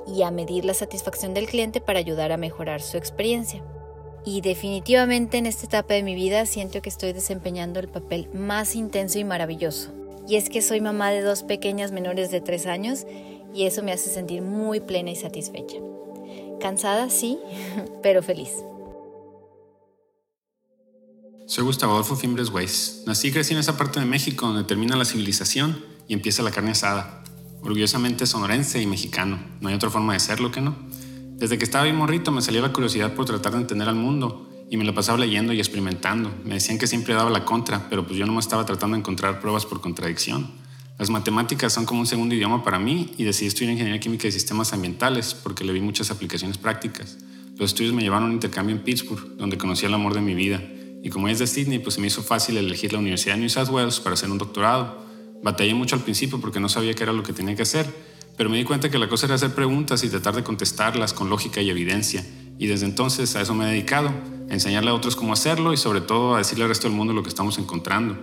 y 0.08 0.22
a 0.22 0.32
medir 0.32 0.64
la 0.64 0.74
satisfacción 0.74 1.32
del 1.32 1.46
cliente 1.46 1.80
para 1.80 2.00
ayudar 2.00 2.32
a 2.32 2.38
mejorar 2.38 2.82
su 2.82 2.96
experiencia. 2.96 3.62
Y 4.24 4.40
definitivamente 4.40 5.38
en 5.38 5.46
esta 5.46 5.66
etapa 5.66 5.94
de 5.94 6.02
mi 6.02 6.16
vida 6.16 6.44
siento 6.44 6.82
que 6.82 6.88
estoy 6.88 7.12
desempeñando 7.12 7.78
el 7.78 7.87
papel 7.87 8.28
más 8.32 8.74
intenso 8.74 9.20
y 9.20 9.24
maravilloso 9.24 9.92
y 10.28 10.37
es 10.37 10.48
que 10.48 10.62
soy 10.62 10.80
mamá 10.80 11.10
de 11.10 11.22
dos 11.22 11.42
pequeñas 11.42 11.92
menores 11.92 12.30
de 12.30 12.40
tres 12.40 12.66
años 12.66 13.06
y 13.54 13.66
eso 13.66 13.82
me 13.82 13.92
hace 13.92 14.10
sentir 14.10 14.42
muy 14.42 14.80
plena 14.80 15.10
y 15.10 15.16
satisfecha. 15.16 15.76
Cansada, 16.60 17.10
sí, 17.10 17.38
pero 18.02 18.22
feliz. 18.22 18.50
Soy 21.46 21.64
Gustavo 21.64 21.92
Adolfo 21.92 22.16
Fimbres 22.16 22.50
Weiss. 22.50 23.02
Nací 23.06 23.28
y 23.28 23.32
crecí 23.32 23.52
en 23.52 23.60
esa 23.60 23.76
parte 23.76 24.00
de 24.00 24.06
México 24.06 24.46
donde 24.46 24.64
termina 24.64 24.96
la 24.96 25.04
civilización 25.04 25.84
y 26.08 26.14
empieza 26.14 26.42
la 26.42 26.50
carne 26.50 26.70
asada. 26.70 27.22
Orgullosamente 27.62 28.26
sonorense 28.26 28.80
y 28.80 28.87
mexicano. 28.87 29.38
No 29.60 29.68
hay 29.68 29.74
otra 29.74 29.90
forma 29.90 30.14
de 30.14 30.20
serlo 30.20 30.50
que 30.50 30.62
no. 30.62 30.74
Desde 31.37 31.58
que 31.58 31.64
estaba 31.64 31.84
bien 31.84 31.96
morrito 31.96 32.32
me 32.32 32.40
salía 32.40 32.62
la 32.62 32.72
curiosidad 32.72 33.14
por 33.14 33.26
tratar 33.26 33.52
de 33.52 33.58
entender 33.58 33.88
al 33.88 33.94
mundo 33.94 34.54
y 34.70 34.77
me 34.77 34.85
lo 34.85 34.94
pasaba 34.94 35.18
leyendo 35.18 35.53
y 35.53 35.59
experimentando. 35.59 36.33
Me 36.44 36.55
decían 36.55 36.79
que 36.79 36.87
siempre 36.87 37.14
daba 37.14 37.31
la 37.31 37.44
contra, 37.44 37.88
pero 37.88 38.07
pues 38.07 38.18
yo 38.18 38.27
no 38.27 38.33
me 38.33 38.40
estaba 38.40 38.64
tratando 38.64 38.94
de 38.94 39.00
encontrar 39.00 39.40
pruebas 39.40 39.66
por 39.66 39.81
contradicción. 39.81 40.50
Las 40.98 41.11
matemáticas 41.11 41.72
son 41.72 41.87
como 41.87 42.00
un 42.00 42.07
segundo 42.07 42.35
idioma 42.35 42.62
para 42.62 42.79
mí 42.79 43.12
y 43.18 43.24
decidí 43.24 43.48
estudiar 43.48 43.72
ingeniería 43.72 44.00
química 44.00 44.29
y 44.29 44.33
sistemas 44.33 44.72
ambientales 44.72 45.35
porque 45.35 45.64
le 45.64 45.72
vi 45.72 45.81
muchas 45.81 46.11
aplicaciones 46.11 46.57
prácticas. 46.57 47.18
Los 47.57 47.70
estudios 47.70 47.92
me 47.94 48.03
llevaron 48.03 48.24
a 48.24 48.27
un 48.29 48.33
intercambio 48.35 48.74
en 48.74 48.83
Pittsburgh, 48.83 49.37
donde 49.37 49.59
conocí 49.59 49.87
el 49.87 49.94
amor 49.94 50.14
de 50.14 50.20
mi 50.20 50.35
vida. 50.35 50.62
Y 51.03 51.11
como 51.11 51.29
es 51.29 51.38
de 51.38 51.46
Sydney, 51.46 51.81
pues 51.81 51.96
se 51.96 52.00
me 52.00 52.07
hizo 52.07 52.22
fácil 52.22 52.57
elegir 52.57 52.92
la 52.92 52.98
Universidad 52.98 53.35
de 53.35 53.40
New 53.40 53.50
South 53.50 53.68
Wales 53.70 54.00
para 54.00 54.14
hacer 54.14 54.31
un 54.31 54.38
doctorado. 54.38 55.05
Batallé 55.42 55.74
mucho 55.74 55.96
al 55.96 56.03
principio 56.03 56.40
porque 56.40 56.61
no 56.61 56.68
sabía 56.68 56.94
qué 56.94 57.03
era 57.03 57.12
lo 57.12 57.22
que 57.22 57.33
tenía 57.33 57.55
que 57.55 57.62
hacer, 57.62 57.92
pero 58.37 58.48
me 58.48 58.57
di 58.57 58.64
cuenta 58.64 58.90
que 58.90 58.98
la 58.98 59.09
cosa 59.09 59.27
era 59.27 59.35
hacer 59.35 59.55
preguntas 59.55 60.03
y 60.05 60.09
tratar 60.09 60.35
de 60.35 60.42
contestarlas 60.42 61.12
con 61.12 61.29
lógica 61.29 61.61
y 61.61 61.70
evidencia. 61.70 62.24
Y 62.59 62.66
desde 62.66 62.87
entonces 62.87 63.35
a 63.37 63.42
eso 63.42 63.55
me 63.55 63.64
he 63.64 63.68
dedicado 63.68 64.12
enseñarle 64.48 64.90
a 64.90 64.94
otros 64.94 65.16
cómo 65.16 65.33
hacerlo 65.33 65.72
y 65.72 65.76
sobre 65.76 66.00
todo 66.00 66.35
a 66.35 66.38
decirle 66.38 66.64
al 66.64 66.70
resto 66.70 66.88
del 66.88 66.96
mundo 66.96 67.12
lo 67.12 67.22
que 67.22 67.28
estamos 67.28 67.59
encontrando. 67.59 68.16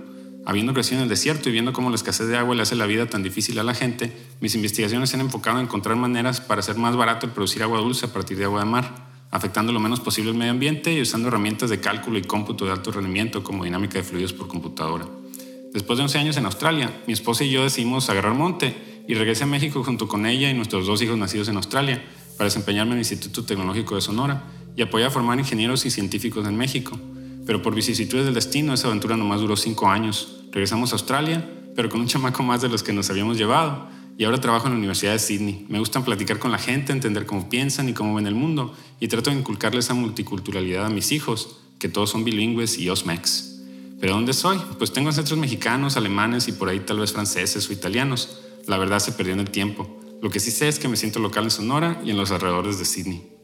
Habiendo 0.46 0.74
crecido 0.74 0.98
en 0.98 1.04
el 1.04 1.10
desierto 1.10 1.50
y 1.50 1.52
viendo 1.52 1.72
cómo 1.72 1.90
la 1.90 1.96
escasez 1.96 2.28
de 2.28 2.36
agua 2.36 2.56
le 2.56 2.64
hace 2.64 2.76
la 2.76 2.88
vida 2.88 3.06
tan 3.06 3.22
difícil 3.22 3.60
a 3.60 3.64
la 3.64 3.76
gente, 3.76 4.12
mis 4.40 4.56
investigaciones 4.56 5.10
se 5.10 5.16
han 5.16 5.22
enfocado 5.22 5.60
en 5.60 5.66
encontrar 5.66 5.96
maneras 5.98 6.42
para 6.42 6.62
hacer 6.62 6.78
más 6.78 6.96
barato 6.96 7.28
el 7.28 7.32
producir 7.32 7.62
agua 7.62 7.80
dulce 7.80 8.08
a 8.08 8.14
partir 8.14 8.38
de 8.38 8.46
agua 8.46 8.62
de 8.62 8.66
mar, 8.66 9.12
afectando 9.30 9.72
lo 9.72 9.80
menos 9.80 10.00
posible 10.00 10.32
el 10.32 10.38
medio 10.38 10.52
ambiente 10.52 10.94
y 10.94 11.02
usando 11.02 11.28
herramientas 11.28 11.70
de 11.70 11.80
cálculo 11.80 12.18
y 12.18 12.24
cómputo 12.24 12.66
de 12.66 12.72
alto 12.72 12.92
rendimiento 12.92 13.44
como 13.44 13.66
dinámica 13.66 14.00
de 14.00 14.04
fluidos 14.04 14.34
por 14.34 14.48
computadora. 14.48 15.06
Después 15.74 15.98
de 15.98 16.04
11 16.04 16.18
años 16.18 16.38
en 16.38 16.46
Australia, 16.46 17.02
mi 17.06 17.14
esposa 17.14 17.44
y 17.44 17.52
yo 17.52 17.64
decidimos 17.64 18.10
agarrar 18.10 18.34
monte 18.34 19.04
y 19.08 19.14
regresé 19.14 19.44
a 19.44 19.48
México 19.48 19.84
junto 19.84 20.08
con 20.08 20.26
ella 20.26 20.50
y 20.50 20.54
nuestros 20.54 20.88
dos 20.88 21.02
hijos 21.04 21.18
nacidos 21.18 21.50
en 21.50 21.58
Australia 21.58 22.04
para 22.38 22.46
desempeñarme 22.46 22.94
en 22.94 22.98
el 22.98 23.02
Instituto 23.02 23.46
Tecnológico 23.46 23.96
de 23.96 24.02
Sonora 24.02 24.44
y 24.76 24.82
apoyé 24.82 25.06
a 25.06 25.12
formar 25.12 25.40
ingenieros 25.40 25.86
y 25.86 25.92
científicos 25.92 26.48
en 26.48 26.58
México. 26.58 27.00
Pero 27.46 27.62
por 27.62 27.76
vicisitudes 27.76 28.26
del 28.26 28.34
destino, 28.34 28.74
esa 28.74 28.88
aventura 28.88 29.18
nomás 29.18 29.42
duró 29.42 29.56
cinco 29.56 29.90
años. 29.90 30.44
Regresamos 30.52 30.92
a 30.92 30.96
Australia, 30.96 31.50
pero 31.76 31.90
con 31.90 32.02
un 32.02 32.08
chamaco 32.08 32.44
más 32.44 32.62
de 32.62 32.70
los 32.70 32.84
que 32.84 32.94
nos 32.94 33.10
habíamos 33.10 33.38
llevado. 33.38 33.88
Y 34.18 34.26
ahora 34.26 34.40
trabajo 34.40 34.68
en 34.68 34.74
la 34.74 34.78
Universidad 34.78 35.14
de 35.14 35.20
Sydney. 35.20 35.66
Me 35.70 35.80
gusta 35.80 36.04
platicar 36.06 36.38
con 36.38 36.52
la 36.52 36.58
gente, 36.58 36.92
entender 36.92 37.26
cómo 37.26 37.50
piensan 37.50 37.90
y 37.90 37.94
cómo 37.94 38.14
ven 38.14 38.28
el 38.28 38.36
mundo. 38.36 38.76
Y 39.00 39.08
trato 39.08 39.32
de 39.32 39.38
inculcarle 39.38 39.80
esa 39.80 39.94
multiculturalidad 39.94 40.86
a 40.86 40.90
mis 40.90 41.12
hijos, 41.12 41.58
que 41.80 41.90
todos 41.90 42.12
son 42.12 42.24
bilingües 42.24 42.78
y 42.78 42.90
osmex. 42.90 43.60
¿Pero 44.00 44.14
dónde 44.14 44.34
soy? 44.34 44.60
Pues 44.78 44.94
tengo 44.94 45.10
ancestros 45.10 45.40
mexicanos, 45.40 45.98
alemanes 45.98 46.48
y 46.48 46.52
por 46.52 46.70
ahí 46.70 46.82
tal 46.82 47.00
vez 47.00 47.14
franceses 47.14 47.70
o 47.70 47.74
italianos. 47.74 48.38
La 48.68 48.78
verdad 48.78 49.00
se 49.00 49.12
perdió 49.12 49.34
en 49.34 49.40
el 49.40 49.50
tiempo. 49.50 50.00
Lo 50.22 50.30
que 50.30 50.40
sí 50.40 50.52
sé 50.52 50.68
es 50.68 50.78
que 50.78 50.88
me 50.88 50.98
siento 50.98 51.20
local 51.20 51.46
en 51.46 51.52
Sonora 51.52 52.02
y 52.06 52.12
en 52.12 52.18
los 52.18 52.32
alrededores 52.32 52.78
de 52.78 52.86
Sydney. 52.86 53.41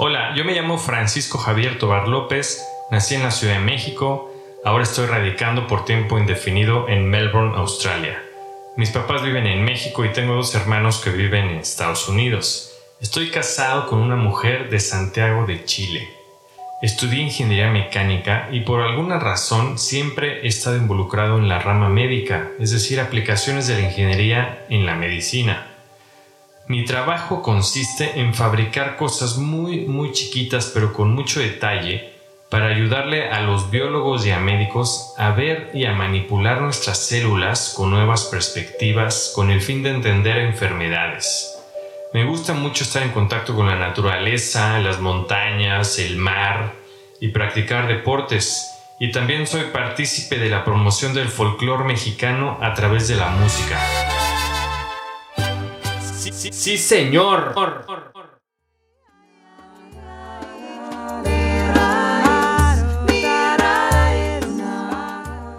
Hola, 0.00 0.32
yo 0.36 0.44
me 0.44 0.54
llamo 0.54 0.78
Francisco 0.78 1.38
Javier 1.38 1.76
Tobar 1.76 2.06
López, 2.06 2.64
nací 2.88 3.16
en 3.16 3.24
la 3.24 3.32
Ciudad 3.32 3.54
de 3.54 3.64
México, 3.64 4.32
ahora 4.64 4.84
estoy 4.84 5.06
radicando 5.06 5.66
por 5.66 5.84
tiempo 5.84 6.20
indefinido 6.20 6.88
en 6.88 7.10
Melbourne, 7.10 7.56
Australia. 7.56 8.22
Mis 8.76 8.90
papás 8.90 9.24
viven 9.24 9.48
en 9.48 9.64
México 9.64 10.04
y 10.04 10.12
tengo 10.12 10.36
dos 10.36 10.54
hermanos 10.54 11.00
que 11.00 11.10
viven 11.10 11.48
en 11.48 11.56
Estados 11.56 12.08
Unidos. 12.08 12.78
Estoy 13.00 13.32
casado 13.32 13.88
con 13.88 13.98
una 13.98 14.14
mujer 14.14 14.70
de 14.70 14.78
Santiago 14.78 15.46
de 15.46 15.64
Chile. 15.64 16.08
Estudié 16.80 17.22
ingeniería 17.22 17.68
mecánica 17.68 18.50
y 18.52 18.60
por 18.60 18.82
alguna 18.82 19.18
razón 19.18 19.80
siempre 19.80 20.42
he 20.44 20.46
estado 20.46 20.76
involucrado 20.76 21.38
en 21.38 21.48
la 21.48 21.58
rama 21.58 21.88
médica, 21.88 22.50
es 22.60 22.70
decir, 22.70 23.00
aplicaciones 23.00 23.66
de 23.66 23.74
la 23.74 23.88
ingeniería 23.88 24.64
en 24.70 24.86
la 24.86 24.94
medicina. 24.94 25.67
Mi 26.68 26.84
trabajo 26.84 27.40
consiste 27.40 28.20
en 28.20 28.34
fabricar 28.34 28.96
cosas 28.96 29.38
muy 29.38 29.86
muy 29.86 30.12
chiquitas 30.12 30.70
pero 30.74 30.92
con 30.92 31.14
mucho 31.14 31.40
detalle 31.40 32.12
para 32.50 32.66
ayudarle 32.66 33.30
a 33.30 33.40
los 33.40 33.70
biólogos 33.70 34.26
y 34.26 34.32
a 34.32 34.38
médicos 34.38 35.14
a 35.16 35.30
ver 35.30 35.70
y 35.72 35.86
a 35.86 35.94
manipular 35.94 36.60
nuestras 36.60 36.98
células 37.06 37.72
con 37.74 37.90
nuevas 37.90 38.24
perspectivas 38.24 39.32
con 39.34 39.50
el 39.50 39.62
fin 39.62 39.82
de 39.82 39.90
entender 39.90 40.36
enfermedades. 40.36 41.54
Me 42.12 42.26
gusta 42.26 42.52
mucho 42.52 42.84
estar 42.84 43.02
en 43.02 43.12
contacto 43.12 43.54
con 43.54 43.66
la 43.66 43.76
naturaleza, 43.76 44.78
las 44.78 45.00
montañas, 45.00 45.98
el 45.98 46.16
mar 46.18 46.74
y 47.18 47.28
practicar 47.28 47.88
deportes. 47.88 48.70
Y 49.00 49.10
también 49.10 49.46
soy 49.46 49.64
partícipe 49.72 50.38
de 50.38 50.50
la 50.50 50.64
promoción 50.64 51.14
del 51.14 51.28
folclore 51.28 51.84
mexicano 51.84 52.58
a 52.60 52.74
través 52.74 53.08
de 53.08 53.16
la 53.16 53.28
música. 53.28 53.78
Sí, 56.32 56.78
señor. 56.78 57.54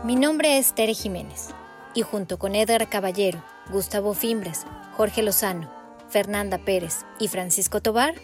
Mi 0.03 0.15
nombre 0.15 0.57
es 0.57 0.73
Tere 0.73 0.93
Jiménez 0.93 1.49
y 1.93 2.01
junto 2.01 2.37
con 2.37 2.55
Edgar 2.55 2.89
Caballero, 2.89 3.43
Gustavo 3.71 4.13
Fimbres, 4.13 4.65
Jorge 4.95 5.23
Lozano, 5.23 5.71
Fernanda 6.09 6.57
Pérez 6.59 7.05
y 7.19 7.27
Francisco 7.27 7.81
Tobar, 7.81 8.15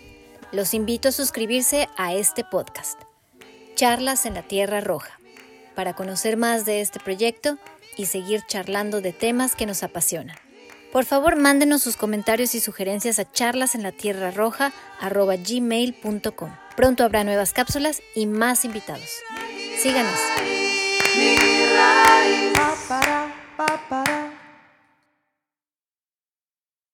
los 0.51 0.73
invito 0.73 1.10
a 1.10 1.12
suscribirse 1.12 1.89
a 1.97 2.13
este 2.13 2.43
podcast, 2.43 2.99
Charlas 3.75 4.25
en 4.25 4.36
la 4.36 4.43
Tierra 4.43 4.81
Roja, 4.81 5.19
para 5.75 5.93
conocer 5.93 6.38
más 6.38 6.65
de 6.65 6.81
este 6.81 6.99
proyecto 6.99 7.58
y 7.97 8.05
seguir 8.05 8.43
charlando 8.47 9.01
de 9.01 9.13
temas 9.13 9.55
que 9.55 9.65
nos 9.65 9.84
apasionan. 9.84 10.44
Por 10.95 11.03
favor, 11.03 11.36
mándenos 11.36 11.84
sus 11.84 11.97
comentarios 11.97 12.55
y 12.55 12.62
sugerencias 12.62 13.19
a 13.19 13.29
charlas 13.29 13.75
en 13.75 13.84
Pronto 16.77 17.03
habrá 17.03 17.25
nuevas 17.25 17.51
cápsulas 17.51 18.01
y 18.15 18.27
más 18.27 18.63
invitados. 18.63 19.10
Síganos. 19.77 20.17